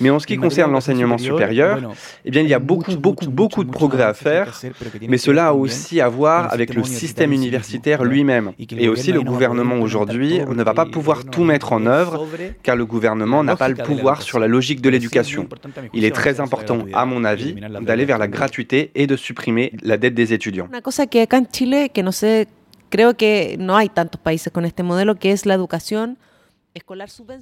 Mais 0.00 0.10
en 0.10 0.18
ce 0.18 0.26
qui 0.26 0.36
concerne 0.36 0.72
l'enseignement 0.72 1.18
supérieur, 1.18 1.78
eh 2.24 2.30
bien, 2.30 2.42
il 2.42 2.48
y 2.48 2.54
a 2.54 2.58
beaucoup, 2.58 2.96
beaucoup, 2.96 3.28
beaucoup 3.28 3.62
de 3.62 3.70
progrès 3.70 4.02
à 4.02 4.14
faire, 4.14 4.60
mais 5.08 5.18
cela 5.18 5.48
a 5.48 5.52
aussi 5.52 6.00
à 6.00 6.08
voir 6.08 6.52
avec 6.52 6.74
le 6.74 6.82
système 6.82 7.32
universitaire 7.32 8.02
lui-même. 8.02 8.50
Et 8.76 8.88
aussi, 8.88 9.12
le 9.12 9.22
gouvernement 9.22 9.76
aujourd'hui 9.76 10.40
ne 10.40 10.62
va 10.64 10.74
pas 10.74 10.86
pouvoir 10.86 11.24
tout 11.24 11.44
mettre 11.44 11.72
en 11.72 11.86
œuvre, 11.86 12.26
car 12.64 12.74
le 12.74 12.84
gouvernement 12.84 13.27
n'a 13.44 13.56
pas 13.56 13.68
le 13.68 13.76
pouvoir 13.76 14.22
sur 14.22 14.38
la 14.38 14.46
logique 14.46 14.80
de 14.80 14.90
l'éducation. 14.90 15.48
Il 15.92 16.04
est 16.04 16.14
très 16.14 16.40
important, 16.40 16.78
à 16.92 17.04
mon 17.04 17.24
avis, 17.24 17.54
d'aller 17.80 18.04
vers 18.04 18.18
la 18.18 18.28
gratuité 18.28 18.90
et 18.94 19.06
de 19.06 19.16
supprimer 19.16 19.72
la 19.82 19.96
dette 19.96 20.14
des 20.14 20.32
étudiants. 20.32 20.68
Una 20.68 20.82
cosa 20.82 21.06
que 21.06 21.18
acá 21.22 21.38
en 21.38 21.46
Chile, 21.50 21.90
que 21.94 22.02
no 22.02 22.12
sé, 22.12 22.48
creo 22.90 23.14
que 23.14 23.56
no 23.58 23.76
hay 23.76 23.88
tantos 23.88 24.20
países 24.20 24.52
con 24.52 24.64
este 24.64 24.82
modelo, 24.82 25.14
que 25.16 25.32
es 25.32 25.46
la 25.46 25.54
educación 25.54 26.16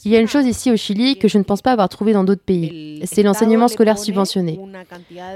Il 0.05 0.11
y 0.11 0.17
a 0.17 0.21
une 0.21 0.29
chose 0.29 0.47
ici 0.47 0.71
au 0.71 0.77
Chili 0.77 1.19
que 1.19 1.29
je 1.29 1.39
ne 1.39 1.43
pense 1.43 1.62
pas 1.62 1.73
avoir 1.73 1.89
trouvée 1.89 2.12
dans 2.12 2.25
d'autres 2.25 2.43
pays. 2.43 3.01
C'est 3.05 3.23
l'enseignement 3.23 3.69
scolaire 3.69 3.99
subventionné. 3.99 4.59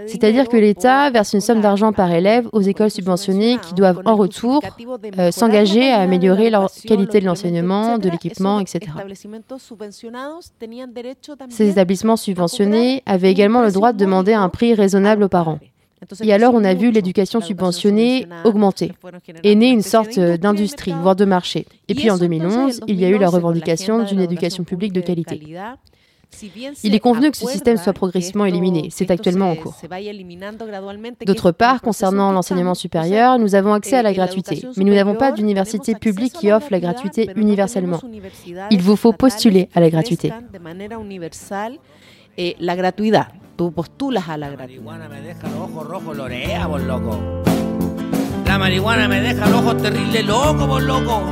C'est-à-dire 0.06 0.48
que 0.48 0.56
l'État 0.56 1.10
verse 1.10 1.32
une 1.32 1.40
somme 1.40 1.60
d'argent 1.60 1.92
par 1.92 2.10
élève 2.10 2.48
aux 2.52 2.60
écoles 2.60 2.90
subventionnées 2.90 3.58
qui 3.58 3.74
doivent 3.74 4.00
en 4.04 4.16
retour 4.16 4.62
euh, 5.18 5.30
s'engager 5.30 5.90
à 5.90 6.00
améliorer 6.00 6.50
la 6.50 6.66
qualité 6.86 7.20
de 7.20 7.26
l'enseignement, 7.26 7.98
de 7.98 8.08
l'équipement, 8.08 8.60
etc. 8.60 8.80
Ces 11.48 11.68
établissements 11.70 12.16
subventionnés 12.16 13.02
avaient 13.06 13.30
également 13.30 13.62
le 13.62 13.72
droit 13.72 13.92
de 13.92 13.98
demander 13.98 14.32
un 14.32 14.48
prix 14.48 14.74
raisonnable 14.74 15.24
aux 15.24 15.28
parents. 15.28 15.58
Et 16.22 16.32
alors 16.32 16.54
on 16.54 16.64
a 16.64 16.74
vu 16.74 16.90
l'éducation 16.90 17.40
subventionnée 17.40 18.26
augmenter 18.44 18.92
et 19.42 19.54
né 19.54 19.68
une 19.68 19.82
sorte 19.82 20.18
d'industrie, 20.18 20.94
voire 21.00 21.16
de 21.16 21.24
marché. 21.24 21.66
Et 21.88 21.94
puis 21.94 22.10
en 22.10 22.18
2011, 22.18 22.80
il 22.86 22.98
y 22.98 23.04
a 23.04 23.08
eu 23.08 23.18
la 23.18 23.28
revendication 23.28 24.04
d'une 24.04 24.20
éducation 24.20 24.64
publique 24.64 24.92
de 24.92 25.00
qualité. 25.00 25.40
Il 26.84 26.94
est 26.94 27.00
convenu 27.00 27.30
que 27.30 27.36
ce 27.36 27.46
système 27.46 27.76
soit 27.76 27.92
progressivement 27.92 28.44
éliminé. 28.44 28.88
C'est 28.90 29.10
actuellement 29.10 29.50
en 29.50 29.56
cours. 29.56 29.76
D'autre 31.26 31.50
part, 31.50 31.82
concernant 31.82 32.32
l'enseignement 32.32 32.74
supérieur, 32.74 33.38
nous 33.38 33.54
avons 33.54 33.74
accès 33.74 33.96
à 33.96 34.02
la 34.02 34.12
gratuité, 34.12 34.62
mais 34.76 34.84
nous 34.84 34.94
n'avons 34.94 35.16
pas 35.16 35.32
d'université 35.32 35.94
publique 35.94 36.34
qui 36.34 36.52
offre 36.52 36.68
la 36.70 36.80
gratuité 36.80 37.28
universellement. 37.36 38.00
Il 38.70 38.80
vous 38.80 38.96
faut 38.96 39.12
postuler 39.12 39.68
à 39.74 39.80
la 39.80 39.90
gratuité. 39.90 40.32
la 42.60 42.76
gratuidad. 42.76 43.26
Tú 43.60 43.70
postulas 43.72 44.26
a 44.26 44.38
la 44.38 44.48
gratuidad. 44.48 44.82
La 44.82 44.96
marihuana 44.96 45.08
me 45.10 45.20
deja 45.20 45.48
los 45.50 45.58
ojos 45.58 45.86
rojos, 45.86 46.16
lorea, 46.16 46.66
vos 46.66 46.80
loco. 46.80 47.20
La 48.46 48.58
marihuana 48.58 49.06
me 49.06 49.20
deja 49.20 49.50
los 49.50 49.60
ojos 49.60 49.82
terrible 49.82 50.22
loco, 50.22 50.66
vos 50.66 50.82
loco. 50.82 51.22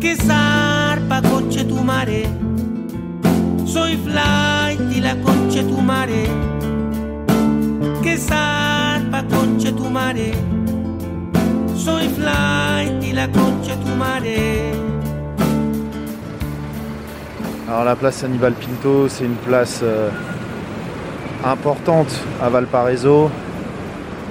Que 0.00 0.16
zarpa, 0.16 1.22
conche 1.22 1.62
tu 1.64 1.76
mare. 1.76 2.26
Soy 3.66 3.96
flight 3.98 4.80
y 4.90 5.00
la 5.00 5.14
conche 5.22 5.62
tu 5.62 5.80
mare. 5.80 6.24
Que 8.02 8.16
zarpa, 8.16 9.22
conche 9.28 9.70
tu 9.70 9.88
mare. 9.90 10.32
Soy 11.76 12.08
flight 12.08 13.04
y 13.04 13.12
la 13.12 13.28
conche 13.28 13.76
tu 13.76 13.94
mare. 13.94 14.72
Alors 17.68 17.84
la 17.84 17.94
place 17.94 18.24
Hannibal 18.24 18.54
Pinto, 18.54 19.08
c'est 19.08 19.24
une 19.24 19.36
place 19.36 19.80
euh, 19.84 20.10
importante 21.44 22.24
à 22.42 22.48
Valparaiso. 22.48 23.30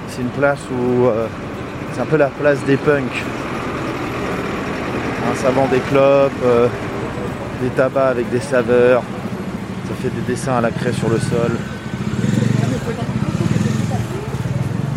C'est 0.10 0.22
une 0.22 0.30
place 0.30 0.60
où 0.72 1.06
euh, 1.06 1.28
c'est 1.94 2.02
un 2.02 2.06
peu 2.06 2.18
la 2.18 2.28
place 2.28 2.64
des 2.66 2.78
punks. 2.78 3.24
Un 5.30 5.36
ça 5.36 5.50
vend 5.50 5.68
des 5.68 5.80
clopes, 5.80 6.32
euh, 6.46 6.68
des 7.62 7.70
tabacs 7.70 8.12
avec 8.12 8.30
des 8.30 8.40
saveurs. 8.40 9.04
Ça 9.88 9.96
fait 10.02 10.10
des 10.10 10.22
dessins 10.22 10.58
à 10.58 10.62
la 10.62 10.72
craie 10.72 10.94
sur 10.94 11.10
le 11.10 11.20
sol. 11.20 11.52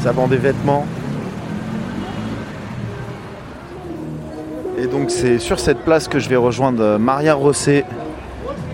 Ça 0.02 0.12
vend 0.12 0.28
des 0.28 0.36
vêtements. 0.36 0.86
Et 4.78 4.86
donc 4.86 5.10
c'est 5.10 5.38
sur 5.38 5.60
cette 5.60 5.80
place 5.80 6.08
que 6.08 6.18
je 6.18 6.28
vais 6.28 6.36
rejoindre 6.36 6.96
Maria 6.96 7.34
Rosset, 7.34 7.84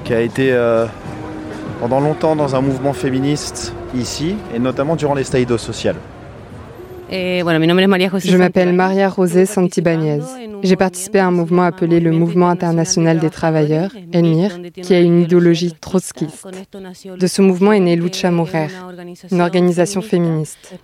qui 0.04 0.14
a 0.14 0.20
été 0.20 0.52
euh, 0.52 0.86
pendant 1.80 2.00
longtemps 2.00 2.36
dans 2.36 2.56
un 2.56 2.60
mouvement 2.60 2.92
féministe 2.92 3.74
ici, 3.94 4.36
et 4.54 4.58
notamment 4.58 4.96
durant 4.96 5.14
les 5.14 5.24
staïdos 5.24 5.58
sociales. 5.58 5.96
Je 7.10 8.36
m'appelle 8.36 8.72
Maria 8.72 9.12
José 9.14 9.46
Santibáñez. 9.46 10.20
J'ai 10.62 10.76
participé 10.76 11.18
à 11.18 11.26
un 11.26 11.30
mouvement 11.30 11.62
appelé 11.62 12.00
le 12.00 12.10
Mouvement 12.12 12.48
international 12.48 13.18
des 13.18 13.30
travailleurs, 13.30 13.90
ENMIR, 14.14 14.58
qui 14.82 14.94
a 14.94 15.00
une 15.00 15.22
idéologie 15.22 15.74
trotskiste. 15.80 16.46
De 17.18 17.26
ce 17.26 17.42
mouvement 17.42 17.72
est 17.72 17.80
née 17.80 17.96
Lucha 17.96 18.30
Mujer, 18.30 18.68
une 19.30 19.40
organisation 19.40 20.02
féministe. 20.02 20.78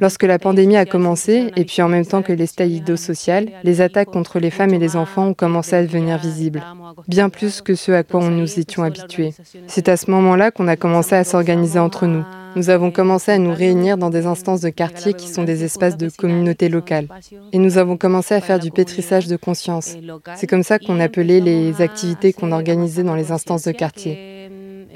Lorsque 0.00 0.22
la 0.22 0.38
pandémie 0.38 0.76
a 0.76 0.84
commencé, 0.86 1.52
et 1.56 1.64
puis 1.64 1.82
en 1.82 1.88
même 1.88 2.06
temps 2.06 2.22
que 2.22 2.32
les 2.32 2.46
staïdos 2.46 2.96
sociales, 2.96 3.48
les 3.64 3.80
attaques 3.80 4.10
contre 4.10 4.38
les 4.38 4.50
femmes 4.50 4.74
et 4.74 4.78
les 4.78 4.96
enfants 4.96 5.28
ont 5.28 5.34
commencé 5.34 5.76
à 5.76 5.82
devenir 5.82 6.18
visibles, 6.18 6.62
bien 7.08 7.28
plus 7.28 7.60
que 7.60 7.74
ce 7.74 7.92
à 7.92 8.02
quoi 8.02 8.28
nous 8.28 8.58
étions 8.58 8.82
habitués. 8.82 9.34
C'est 9.66 9.88
à 9.88 9.96
ce 9.96 10.10
moment-là 10.10 10.50
qu'on 10.50 10.68
a 10.68 10.76
commencé 10.76 11.14
à 11.14 11.24
s'organiser 11.24 11.78
entre 11.78 12.06
nous. 12.06 12.24
Nous 12.56 12.70
avons 12.70 12.90
commencé 12.90 13.32
à 13.32 13.38
nous 13.38 13.52
réunir 13.54 13.96
dans 13.96 14.10
des 14.10 14.26
instances 14.26 14.60
de 14.60 14.68
quartier 14.68 15.14
qui 15.14 15.28
sont 15.28 15.44
des 15.44 15.64
espaces 15.64 15.96
de 15.96 16.08
communauté 16.08 16.68
locale. 16.68 17.08
Et 17.52 17.58
nous 17.58 17.78
avons 17.78 17.96
commencé 17.96 18.34
à 18.34 18.40
faire 18.40 18.58
du 18.58 18.70
pétrissage 18.70 19.26
de 19.26 19.36
conscience. 19.36 19.96
C'est 20.36 20.46
comme 20.46 20.62
ça 20.62 20.78
qu'on 20.78 21.00
appelait 21.00 21.40
les 21.40 21.80
activités 21.80 22.32
qu'on 22.32 22.52
organisait 22.52 23.04
dans 23.04 23.14
les 23.14 23.32
instances 23.32 23.64
de 23.64 23.72
quartier. 23.72 24.42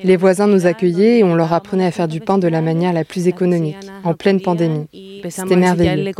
Les 0.04 0.16
voisins 0.16 0.46
nous 0.46 0.66
accueillaient 0.66 1.18
et 1.18 1.24
on 1.24 1.34
leur 1.34 1.52
apprenait 1.52 1.86
à 1.86 1.90
faire 1.90 2.08
du 2.08 2.20
pain 2.20 2.38
de 2.38 2.48
la 2.48 2.60
manière 2.60 2.92
la 2.92 3.04
plus 3.04 3.28
économique, 3.28 3.76
en 4.04 4.14
pleine 4.14 4.40
pandémie. 4.40 4.86
C'était 5.28 5.56
merveilleux. 5.56 6.12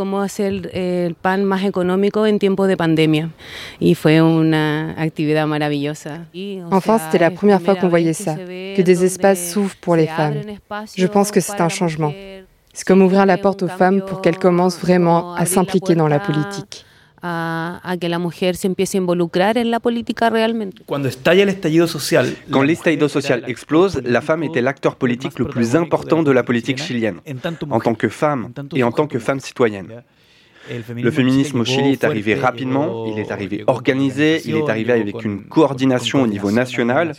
Enfin, 6.71 6.97
c'était 6.97 7.19
la 7.19 7.31
première 7.31 7.61
fois 7.61 7.75
qu'on 7.75 7.87
voyait 7.87 8.13
ça, 8.13 8.35
que 8.35 8.81
des 8.81 9.05
espaces 9.05 9.51
s'ouvrent 9.51 9.75
pour 9.81 9.95
les 9.95 10.07
femmes. 10.07 10.41
Je 10.95 11.07
pense 11.07 11.31
que 11.31 11.39
c'est 11.39 11.61
un 11.61 11.69
changement. 11.69 12.13
C'est 12.73 12.85
comme 12.85 13.01
ouvrir 13.01 13.25
la 13.25 13.37
porte 13.37 13.63
aux 13.63 13.67
femmes 13.67 14.01
pour 14.01 14.21
qu'elles 14.21 14.37
commencent 14.37 14.79
vraiment 14.79 15.33
à 15.33 15.45
s'impliquer 15.45 15.95
dans 15.95 16.07
la 16.07 16.19
politique. 16.19 16.85
A, 17.27 17.97
que 17.99 18.09
la 18.09 18.19
mujer 18.19 18.55
se 18.55 18.67
empiece 18.67 18.97
a 18.97 19.01
involucrar 19.01 19.57
en 19.57 19.71
la 19.71 19.79
política 19.79 20.29
realmente. 20.29 20.83
Quand 20.85 21.03
l'estallido 22.63 23.09
social 23.09 23.43
explose, 23.47 24.01
la 24.03 24.21
femme 24.21 24.43
était 24.43 24.61
l'acteur 24.61 24.95
politique 24.95 25.39
le 25.39 25.45
plus 25.45 25.75
important 25.75 26.23
de 26.23 26.31
la 26.31 26.43
politique 26.43 26.79
chilienne, 26.79 27.19
en 27.69 27.79
tant 27.79 27.95
que 27.95 28.09
femme 28.09 28.53
et 28.73 28.83
en 28.83 28.91
tant 28.91 29.07
que 29.07 29.19
femme 29.19 29.39
citoyenne. 29.39 30.03
Le 30.95 31.11
féminisme 31.11 31.61
au 31.61 31.65
Chili 31.65 31.91
est 31.91 32.03
arrivé 32.03 32.35
rapidement, 32.35 33.05
il 33.07 33.19
est 33.19 33.31
arrivé 33.31 33.63
organisé, 33.67 34.41
il 34.45 34.55
est 34.55 34.69
arrivé 34.69 34.93
avec 34.93 35.23
une 35.23 35.43
coordination 35.43 36.21
au 36.21 36.27
niveau 36.27 36.51
national, 36.51 37.13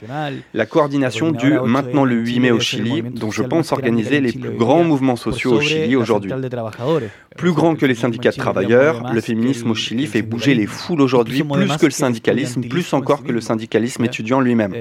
la 0.55 0.67
coordination 0.67 1.33
du 1.33 1.59
maintenant 1.65 2.05
le 2.05 2.17
8 2.17 2.41
mai 2.41 2.51
au 2.51 2.61
Chili, 2.61 3.03
dont 3.03 3.31
je 3.31 3.43
pense 3.43 3.73
organiser 3.73 4.21
les 4.21 4.33
plus 4.33 4.51
grands 4.51 4.85
mouvements 4.85 5.17
sociaux 5.17 5.55
au 5.55 5.61
Chili 5.61 5.97
aujourd'hui. 5.97 6.33
Plus 7.37 7.53
grand 7.53 7.77
que 7.77 7.87
les 7.87 7.95
syndicats 7.95 8.31
de 8.31 8.37
travailleurs, 8.37 9.13
le 9.13 9.21
féminisme 9.21 9.71
au 9.71 9.75
Chili 9.75 10.07
fait 10.07 10.23
bouger 10.23 10.55
les 10.55 10.67
foules 10.67 11.01
aujourd'hui 11.01 11.45
plus 11.45 11.77
que 11.77 11.87
le 11.87 11.93
syndicalisme, 11.93 12.63
plus 12.63 12.93
encore 12.93 13.23
que 13.23 13.33
le 13.33 13.41
syndicalisme 13.41 14.05
étudiant 14.05 14.41
lui-même. 14.41 14.75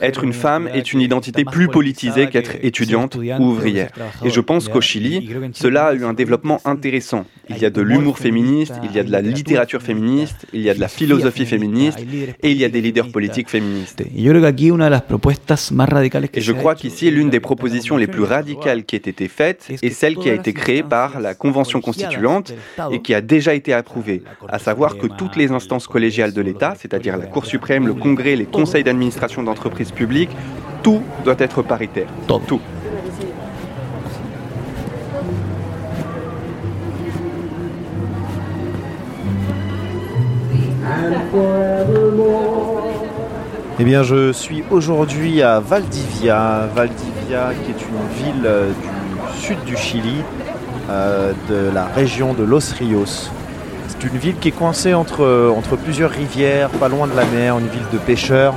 Être 0.00 0.24
une 0.24 0.32
femme 0.32 0.68
est 0.72 0.92
une 0.92 1.00
identité 1.00 1.44
plus 1.44 1.68
politisée 1.68 2.28
qu'être 2.28 2.56
étudiante 2.62 3.16
ou 3.16 3.44
ouvrière. 3.44 3.90
Et 4.24 4.30
je 4.30 4.40
pense 4.40 4.68
qu'au 4.68 4.80
Chili, 4.80 5.30
cela 5.52 5.86
a 5.86 5.94
eu 5.94 6.04
un 6.04 6.14
développement 6.14 6.60
intéressant. 6.64 7.26
Il 7.48 7.58
y 7.58 7.64
a 7.64 7.70
de 7.70 7.82
l'humour 8.00 8.18
féministe, 8.18 8.74
il 8.84 8.92
y 8.92 8.98
a 8.98 9.04
de 9.04 9.12
la 9.12 9.20
littérature 9.20 9.82
féministe, 9.82 10.46
il 10.52 10.62
y 10.62 10.70
a 10.70 10.74
de 10.74 10.80
la 10.80 10.88
philosophie 10.88 11.46
féministe 11.46 11.98
et 12.42 12.50
il 12.50 12.56
y 12.56 12.64
a 12.64 12.68
des 12.68 12.80
leaders 12.80 13.08
politiques 13.08 13.48
féministes. 13.48 14.02
Et 16.34 16.40
je 16.40 16.52
crois 16.52 16.74
qu'ici, 16.74 17.10
l'une 17.10 17.30
des 17.30 17.40
propositions 17.40 17.96
les 17.96 18.06
plus 18.06 18.22
radicales 18.22 18.84
qui 18.84 18.96
ait 18.96 18.98
été 18.98 19.28
faite 19.28 19.68
est 19.82 19.90
celle 19.90 20.16
qui 20.16 20.30
a 20.30 20.34
été 20.34 20.52
créée 20.52 20.82
par 20.82 21.20
la 21.20 21.34
Convention 21.34 21.80
constituante 21.80 22.54
et 22.90 23.00
qui 23.00 23.14
a 23.14 23.20
déjà 23.20 23.54
été 23.54 23.72
approuvée, 23.72 24.22
à 24.48 24.58
savoir 24.58 24.96
que 24.96 25.06
toutes 25.06 25.36
les 25.36 25.52
instances 25.52 25.86
collégiales 25.86 26.32
de 26.32 26.40
l'État, 26.40 26.74
c'est-à-dire 26.78 27.16
la 27.16 27.26
Cour 27.26 27.46
suprême, 27.46 27.86
le 27.86 27.94
Congrès, 27.94 28.36
les 28.36 28.46
conseils 28.46 28.84
d'administration 28.84 29.42
d'entreprises 29.42 29.92
publiques, 29.92 30.30
tout 30.82 31.02
doit 31.24 31.36
être 31.38 31.62
paritaire. 31.62 32.08
Tout. 32.46 32.60
Eh 43.78 43.84
bien, 43.84 44.02
je 44.02 44.32
suis 44.32 44.64
aujourd'hui 44.70 45.42
à 45.42 45.60
Valdivia. 45.60 46.68
Valdivia, 46.74 47.52
qui 47.64 47.70
est 47.70 47.84
une 47.86 48.24
ville 48.24 48.42
euh, 48.44 48.70
du 48.70 49.40
sud 49.40 49.62
du 49.64 49.76
Chili, 49.76 50.22
euh, 50.90 51.32
de 51.48 51.70
la 51.72 51.84
région 51.84 52.34
de 52.34 52.42
Los 52.42 52.72
Rios. 52.76 53.30
C'est 53.86 54.04
une 54.04 54.18
ville 54.18 54.36
qui 54.40 54.48
est 54.48 54.52
coincée 54.52 54.92
entre, 54.92 55.54
entre 55.56 55.76
plusieurs 55.76 56.10
rivières, 56.10 56.68
pas 56.70 56.88
loin 56.88 57.06
de 57.06 57.14
la 57.14 57.24
mer, 57.26 57.58
une 57.58 57.68
ville 57.68 57.86
de 57.92 57.98
pêcheurs, 57.98 58.54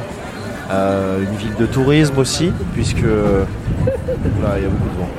euh, 0.71 1.23
une 1.23 1.35
ville 1.35 1.55
de 1.59 1.67
tourisme 1.67 2.17
aussi, 2.17 2.51
puisque 2.73 3.03
là, 3.03 4.57
il 4.57 4.63
y 4.63 4.65
a 4.65 4.69
beaucoup 4.69 4.89
de 4.89 4.99
vent. 4.99 5.09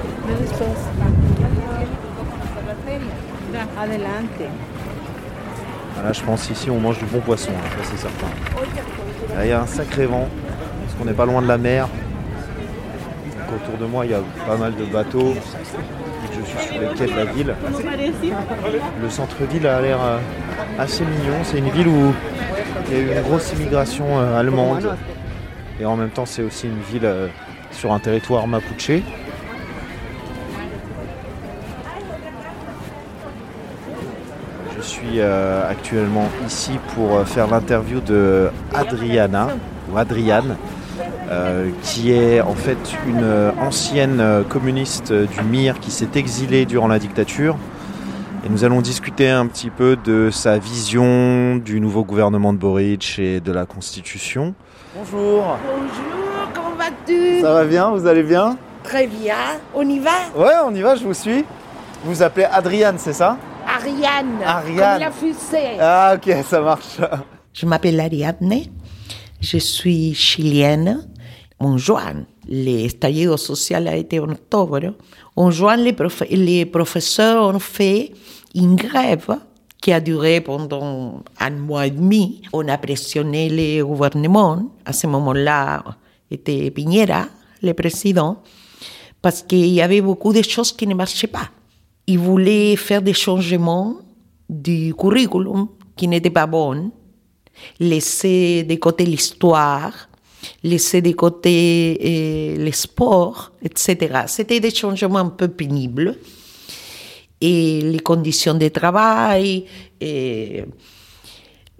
Voilà, 6.04 6.12
je 6.12 6.22
pense 6.22 6.50
ici 6.50 6.68
on 6.68 6.78
mange 6.80 6.98
du 6.98 7.06
bon 7.06 7.20
poisson, 7.20 7.50
hein, 7.56 7.68
ça 7.78 7.90
c'est 7.90 7.96
certain. 7.96 8.26
Là, 9.34 9.46
il 9.46 9.48
y 9.48 9.52
a 9.52 9.62
un 9.62 9.66
sacré 9.66 10.04
vent, 10.04 10.28
parce 10.82 10.98
qu'on 10.98 11.06
n'est 11.06 11.14
pas 11.14 11.24
loin 11.24 11.40
de 11.40 11.48
la 11.48 11.56
mer. 11.56 11.88
Donc, 13.48 13.62
autour 13.62 13.78
de 13.78 13.86
moi, 13.90 14.04
il 14.04 14.10
y 14.10 14.14
a 14.14 14.20
pas 14.46 14.58
mal 14.58 14.74
de 14.76 14.84
bateaux. 14.84 15.34
Je 16.30 16.44
suis 16.44 16.68
sur 16.68 16.78
les 16.78 16.88
quais 16.88 17.06
de 17.06 17.16
la 17.16 17.24
ville. 17.24 17.54
Le 19.00 19.08
centre-ville 19.08 19.66
a 19.66 19.80
l'air 19.80 19.98
euh, 19.98 20.18
assez 20.78 21.06
mignon. 21.06 21.38
C'est 21.42 21.56
une 21.56 21.70
ville 21.70 21.88
où 21.88 22.12
il 22.90 22.92
y 22.92 22.96
a 22.96 23.00
eu 23.00 23.16
une 23.16 23.22
grosse 23.22 23.54
immigration 23.54 24.04
euh, 24.20 24.38
allemande. 24.38 24.98
Et 25.80 25.86
en 25.86 25.96
même 25.96 26.10
temps, 26.10 26.26
c'est 26.26 26.42
aussi 26.42 26.66
une 26.66 26.82
ville 26.82 27.06
euh, 27.06 27.28
sur 27.70 27.94
un 27.94 27.98
territoire 27.98 28.46
mapuche. 28.46 29.00
Suis 35.14 35.20
euh, 35.20 35.70
actuellement 35.70 36.28
ici 36.46 36.72
pour 36.94 37.16
euh, 37.16 37.24
faire 37.24 37.46
l'interview 37.46 38.00
de 38.00 38.48
Adriana, 38.74 39.48
ou 39.90 39.96
Adriane, 39.96 40.56
euh, 41.30 41.70
qui 41.82 42.10
est 42.12 42.40
en 42.40 42.54
fait 42.54 42.78
une 43.06 43.52
ancienne 43.60 44.44
communiste 44.48 45.12
du 45.12 45.42
MIR 45.42 45.78
qui 45.78 45.90
s'est 45.90 46.08
exilée 46.16 46.66
durant 46.66 46.88
la 46.88 46.98
dictature. 46.98 47.56
Et 48.44 48.48
nous 48.48 48.64
allons 48.64 48.80
discuter 48.80 49.30
un 49.30 49.46
petit 49.46 49.70
peu 49.70 49.96
de 49.96 50.30
sa 50.30 50.58
vision 50.58 51.56
du 51.56 51.80
nouveau 51.80 52.04
gouvernement 52.04 52.52
de 52.52 52.58
Boric 52.58 53.18
et 53.18 53.40
de 53.40 53.52
la 53.52 53.66
Constitution. 53.66 54.54
Bonjour. 54.96 55.56
Bonjour, 55.64 56.52
comment 56.54 56.76
vas-tu? 56.76 57.40
Ça 57.40 57.52
va 57.52 57.64
bien 57.64 57.90
Vous 57.90 58.06
allez 58.06 58.22
bien? 58.22 58.56
Très 58.82 59.06
bien. 59.06 59.36
On 59.74 59.88
y 59.88 59.98
va? 59.98 60.10
Ouais, 60.36 60.54
on 60.66 60.74
y 60.74 60.82
va, 60.82 60.96
je 60.96 61.04
vous 61.04 61.14
suis. 61.14 61.44
Vous 62.04 62.14
vous 62.14 62.22
appelez 62.22 62.44
Adriane, 62.44 62.96
c'est 62.98 63.14
ça? 63.14 63.38
Ariane. 63.84 64.42
Ariane. 64.44 64.76
Comme 64.78 65.00
la 65.00 65.10
fusée. 65.10 65.76
Ah 65.80 66.16
ok, 66.16 66.44
ça 66.44 66.60
marche. 66.60 66.96
Je 67.52 67.66
m'appelle 67.66 68.00
Ariadne, 68.00 68.62
je 69.40 69.58
suis 69.58 70.14
chilienne. 70.14 71.06
En 71.60 71.78
juin, 71.78 72.24
l'estallido 72.48 73.36
social 73.36 73.86
a 73.88 73.96
été 73.96 74.18
en 74.18 74.28
octobre. 74.30 74.94
En 75.36 75.50
juin, 75.50 75.76
les, 75.76 75.92
prof- 75.92 76.24
les 76.30 76.66
professeurs 76.66 77.54
ont 77.54 77.58
fait 77.60 78.12
une 78.54 78.74
grève 78.74 79.28
qui 79.80 79.92
a 79.92 80.00
duré 80.00 80.40
pendant 80.40 81.22
un 81.38 81.50
mois 81.50 81.86
et 81.86 81.90
demi. 81.90 82.42
On 82.52 82.66
a 82.68 82.76
pressionné 82.76 83.48
le 83.50 83.84
gouvernement. 83.84 84.62
À 84.84 84.92
ce 84.92 85.06
moment-là, 85.06 85.84
était 86.30 86.70
Piñera, 86.70 87.26
le 87.62 87.72
président, 87.72 88.42
parce 89.22 89.42
qu'il 89.42 89.66
y 89.68 89.80
avait 89.80 90.00
beaucoup 90.00 90.32
de 90.32 90.42
choses 90.42 90.72
qui 90.72 90.86
ne 90.86 90.94
marchaient 90.94 91.28
pas. 91.28 91.48
Il 92.06 92.18
voulait 92.18 92.76
faire 92.76 93.02
des 93.02 93.14
changements 93.14 93.96
du 94.48 94.94
curriculum 94.94 95.68
qui 95.96 96.06
n'étaient 96.08 96.30
pas 96.30 96.46
bons, 96.46 96.90
laisser 97.80 98.62
de 98.64 98.74
côté 98.76 99.06
l'histoire, 99.06 100.08
laisser 100.62 101.00
de 101.00 101.12
côté 101.12 101.98
euh, 102.04 102.64
le 102.64 102.72
sport, 102.72 103.52
etc. 103.62 104.24
C'était 104.26 104.60
des 104.60 104.74
changements 104.74 105.18
un 105.20 105.28
peu 105.30 105.48
pénibles. 105.48 106.16
Et 107.40 107.80
les 107.82 108.00
conditions 108.00 108.54
de 108.54 108.68
travail, 108.68 109.64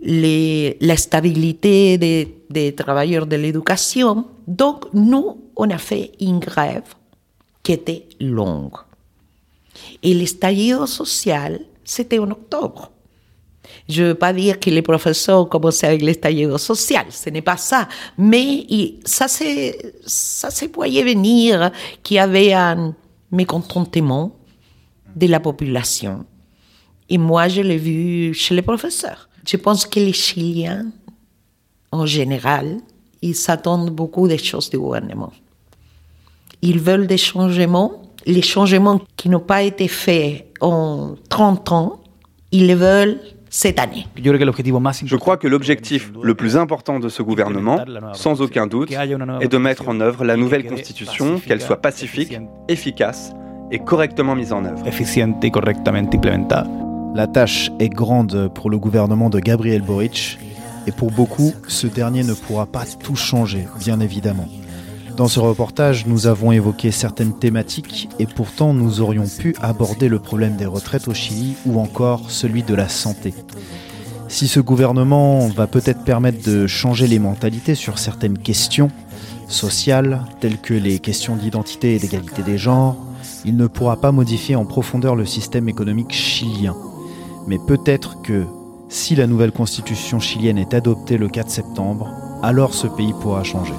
les- 0.01 0.77
la 0.81 0.97
stabilité 0.97 1.97
des 1.99 2.75
travailleurs 2.75 3.27
de 3.27 3.37
l'éducation. 3.37 4.27
Donc, 4.47 4.85
nous, 4.93 5.51
on 5.57 5.71
a 5.71 5.79
fait 5.79 6.13
une 6.21 6.39
grève 6.39 6.95
qui 7.63 7.73
était 7.73 8.07
longue. 8.21 8.75
Et 10.03 10.14
l'estallido 10.14 10.87
social, 10.87 11.61
c'était 11.85 12.18
en 12.18 12.31
octobre. 12.31 12.90
Je 13.88 14.03
ne 14.03 14.09
veux 14.09 14.14
pas 14.14 14.33
dire 14.33 14.61
que 14.61 14.70
les 14.70 14.83
professeurs 14.83 15.40
ont 15.42 15.47
commencé 15.47 15.87
avec 15.87 16.03
l'estallido 16.03 16.59
social, 16.59 17.07
ce 17.11 17.31
n'est 17.31 17.42
pas 17.42 17.57
ça. 17.57 17.88
Mais 18.18 18.66
ça 19.05 19.29
se, 19.29 19.73
ça 20.07 20.51
se 20.51 20.66
voyait 20.66 21.05
venir 21.05 21.70
qu'il 22.03 22.16
y 22.16 22.20
avait 22.20 22.53
un 22.53 22.94
mécontentement 23.31 24.37
de 25.14 25.27
la 25.27 25.40
population. 25.40 26.25
Et 27.09 27.18
moi, 27.18 27.49
je 27.49 27.61
l'ai 27.61 27.77
vu 27.77 28.35
chez 28.35 28.55
les 28.55 28.62
professeurs. 28.62 29.29
Je 29.47 29.57
pense 29.57 29.85
que 29.87 30.01
les 30.01 30.12
Chiliens, 30.12 30.87
en 31.92 32.07
général, 32.07 32.79
ils 33.20 33.35
s'attendent 33.35 33.90
beaucoup 33.90 34.27
des 34.29 34.38
choses 34.38 34.70
du 34.70 34.79
gouvernement. 34.79 35.33
Ils 36.62 36.81
veulent 36.81 37.07
des 37.07 37.18
changements. 37.18 38.03
Les 38.27 38.43
changements 38.43 39.01
qui 39.17 39.29
n'ont 39.29 39.41
pas 39.41 39.63
été 39.63 39.89
faits 39.89 40.47
en 40.61 41.15
30 41.29 41.73
ans, 41.73 42.01
ils 42.53 42.67
les 42.67 42.75
veulent 42.75 43.21
cette 43.51 43.79
année. 43.79 44.07
Je 44.17 45.17
crois 45.17 45.37
que 45.37 45.47
l'objectif 45.47 46.11
le 46.23 46.35
plus 46.35 46.57
important 46.57 46.99
de 46.99 47.09
ce 47.09 47.23
gouvernement, 47.23 47.85
sans 48.13 48.41
aucun 48.41 48.67
doute, 48.67 48.91
est 48.91 49.49
de 49.49 49.59
mettre 49.59 49.89
en 49.89 50.01
œuvre 50.01 50.25
la 50.25 50.37
nouvelle 50.37 50.67
constitution, 50.67 51.39
qu'elle 51.39 51.61
soit 51.61 51.81
pacifique, 51.81 52.37
efficace 52.69 53.33
et 53.71 53.79
correctement 53.79 54.35
mise 54.35 54.53
en 54.53 54.65
œuvre. 54.65 54.83
La 57.15 57.27
tâche 57.29 57.71
est 57.79 57.89
grande 57.91 58.51
pour 58.55 58.71
le 58.71 58.79
gouvernement 58.79 59.31
de 59.31 59.39
Gabriel 59.39 59.83
Boric 59.83 60.39
et 60.87 60.93
pour 60.93 61.13
beaucoup, 61.13 61.53
ce 61.69 61.87
dernier 61.87 62.25
ne 62.25 62.35
pourra 62.35 62.67
pas 62.67 62.85
tout 62.85 63.17
changer, 63.17 63.69
bien 63.79 64.01
évidemment. 64.01 64.49
Dans 65.16 65.29
ce 65.29 65.38
reportage, 65.38 66.07
nous 66.07 66.27
avons 66.27 66.50
évoqué 66.50 66.90
certaines 66.90 67.38
thématiques 67.38 68.09
et 68.18 68.27
pourtant 68.27 68.74
nous 68.74 69.00
aurions 69.00 69.27
pu 69.29 69.55
aborder 69.62 70.09
le 70.09 70.18
problème 70.18 70.57
des 70.57 70.66
retraites 70.66 71.07
au 71.07 71.14
Chili 71.14 71.55
ou 71.66 71.79
encore 71.79 72.33
celui 72.33 72.64
de 72.64 72.74
la 72.74 72.88
santé. 72.88 73.33
Si 74.27 74.48
ce 74.48 74.59
gouvernement 74.59 75.46
va 75.48 75.68
peut-être 75.68 76.03
permettre 76.03 76.44
de 76.44 76.66
changer 76.66 77.07
les 77.07 77.20
mentalités 77.20 77.77
sur 77.77 77.98
certaines 77.98 78.38
questions 78.38 78.90
sociales, 79.46 80.24
telles 80.40 80.59
que 80.59 80.74
les 80.74 80.98
questions 80.98 81.37
d'identité 81.37 81.94
et 81.94 81.98
d'égalité 82.00 82.42
des 82.42 82.59
genres, 82.59 82.96
il 83.44 83.57
ne 83.57 83.68
pourra 83.68 84.00
pas 84.00 84.11
modifier 84.11 84.57
en 84.57 84.64
profondeur 84.64 85.14
le 85.14 85.27
système 85.27 85.68
économique 85.68 86.12
chilien. 86.12 86.74
Mais 87.46 87.59
peut-être 87.64 88.20
que, 88.22 88.46
si 88.88 89.14
la 89.14 89.29
nouvelle 89.29 89.53
constitution 89.53 90.18
chilienne 90.18 90.59
est 90.59 90.74
adoptée 90.74 91.18
le 91.18 91.29
4 91.29 91.50
septembre, 91.50 92.11
alors 92.42 92.74
ce 92.74 92.88
pays 92.88 93.14
pourra 93.20 93.44
changer. 93.44 93.74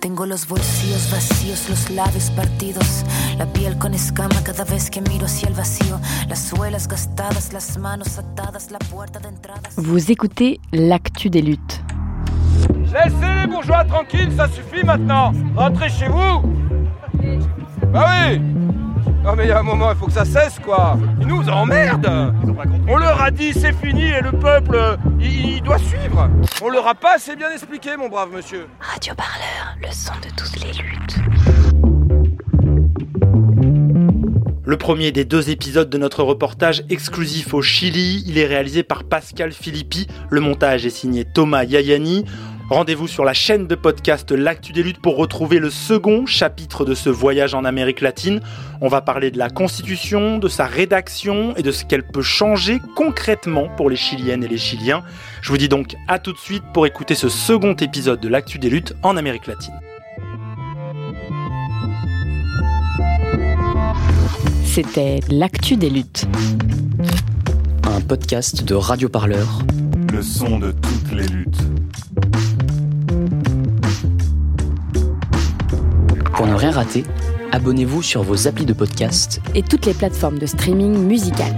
Tengo 0.00 0.26
los 0.26 0.46
bolsillos 0.46 1.10
vacíos, 1.10 1.68
los 1.68 1.90
labios 1.90 2.30
partidos, 2.30 3.04
la 3.36 3.46
piel 3.52 3.76
con 3.78 3.94
escama 3.94 4.36
cada 4.44 4.64
vez 4.64 4.90
que 4.90 5.00
miro 5.00 5.26
hacia 5.26 5.48
el 5.48 5.54
vacío, 5.54 5.98
las 6.28 6.38
suelas 6.38 6.86
gastadas, 6.86 7.52
las 7.52 7.76
manos 7.78 8.16
atadas, 8.16 8.70
la 8.70 8.78
puerta 8.78 9.18
de 9.18 9.28
entrada. 9.28 9.68
Vous 9.76 10.10
écoutez 10.12 10.60
l'actu 10.72 11.30
des 11.30 11.42
luttes. 11.42 11.82
Laissez 12.92 13.34
les 13.40 13.46
bourgeois 13.48 13.84
tranquilles, 13.84 14.32
ça 14.36 14.48
suffit 14.48 14.84
maintenant. 14.84 15.32
Rentrez 15.56 15.88
chez 15.88 16.08
vous. 16.08 16.42
Bah 17.92 18.06
oui. 18.30 18.40
Non 19.28 19.36
mais 19.36 19.44
il 19.44 19.48
y 19.50 19.52
a 19.52 19.58
un 19.58 19.62
moment, 19.62 19.92
il 19.92 19.98
faut 19.98 20.06
que 20.06 20.12
ça 20.12 20.24
cesse 20.24 20.58
quoi. 20.58 20.96
Ils 21.20 21.26
nous 21.26 21.46
emmerdent. 21.50 22.32
On 22.88 22.96
leur 22.96 23.20
a 23.20 23.30
dit 23.30 23.52
c'est 23.52 23.74
fini 23.74 24.08
et 24.08 24.22
le 24.22 24.32
peuple, 24.32 24.74
euh, 24.74 24.96
il, 25.20 25.56
il 25.56 25.62
doit 25.62 25.76
suivre. 25.76 26.30
On 26.62 26.70
leur 26.70 26.86
a 26.88 26.94
pas 26.94 27.16
assez 27.16 27.36
bien 27.36 27.50
expliqué, 27.52 27.90
mon 27.98 28.08
brave 28.08 28.30
monsieur. 28.32 28.68
Radio 28.80 29.12
Parleur, 29.14 29.76
le 29.82 29.88
son 29.92 30.14
de 30.14 30.34
toutes 30.34 30.64
les 30.64 30.72
luttes. 30.72 31.18
Le 34.64 34.76
premier 34.78 35.12
des 35.12 35.26
deux 35.26 35.50
épisodes 35.50 35.90
de 35.90 35.98
notre 35.98 36.22
reportage 36.22 36.84
exclusif 36.88 37.52
au 37.52 37.60
Chili, 37.60 38.24
il 38.26 38.38
est 38.38 38.46
réalisé 38.46 38.82
par 38.82 39.04
Pascal 39.04 39.52
Filippi. 39.52 40.06
Le 40.30 40.40
montage 40.40 40.86
est 40.86 40.90
signé 40.90 41.26
Thomas 41.26 41.64
Yayani. 41.64 42.24
Rendez-vous 42.70 43.08
sur 43.08 43.24
la 43.24 43.32
chaîne 43.32 43.66
de 43.66 43.74
podcast 43.74 44.30
L'Actu 44.30 44.74
des 44.74 44.82
Luttes 44.82 45.00
pour 45.00 45.16
retrouver 45.16 45.58
le 45.58 45.70
second 45.70 46.26
chapitre 46.26 46.84
de 46.84 46.94
ce 46.94 47.08
voyage 47.08 47.54
en 47.54 47.64
Amérique 47.64 48.02
latine. 48.02 48.42
On 48.82 48.88
va 48.88 49.00
parler 49.00 49.30
de 49.30 49.38
la 49.38 49.48
Constitution, 49.48 50.36
de 50.36 50.48
sa 50.48 50.66
rédaction 50.66 51.56
et 51.56 51.62
de 51.62 51.72
ce 51.72 51.86
qu'elle 51.86 52.06
peut 52.06 52.20
changer 52.20 52.78
concrètement 52.94 53.70
pour 53.74 53.88
les 53.88 53.96
Chiliennes 53.96 54.44
et 54.44 54.48
les 54.48 54.58
Chiliens. 54.58 55.02
Je 55.40 55.48
vous 55.50 55.56
dis 55.56 55.70
donc 55.70 55.96
à 56.08 56.18
tout 56.18 56.34
de 56.34 56.38
suite 56.38 56.62
pour 56.74 56.86
écouter 56.86 57.14
ce 57.14 57.30
second 57.30 57.72
épisode 57.72 58.20
de 58.20 58.28
L'Actu 58.28 58.58
des 58.58 58.68
Luttes 58.68 58.94
en 59.02 59.16
Amérique 59.16 59.46
latine. 59.46 59.74
C'était 64.66 65.20
l'actu 65.30 65.78
des 65.78 65.88
luttes. 65.88 66.26
Un 67.84 68.02
podcast 68.02 68.62
de 68.62 68.74
Radio 68.74 69.08
Parleur. 69.08 69.60
Le 70.12 70.20
son 70.20 70.58
de 70.58 70.72
toutes 70.72 71.12
les 71.12 71.26
luttes. 71.26 71.62
Pour 76.38 76.46
ne 76.46 76.54
rien 76.54 76.70
rater, 76.70 77.02
abonnez-vous 77.50 78.00
sur 78.00 78.22
vos 78.22 78.46
applis 78.46 78.64
de 78.64 78.72
podcast 78.72 79.40
et 79.56 79.64
toutes 79.64 79.86
les 79.86 79.92
plateformes 79.92 80.38
de 80.38 80.46
streaming 80.46 80.96
musical. 80.96 81.52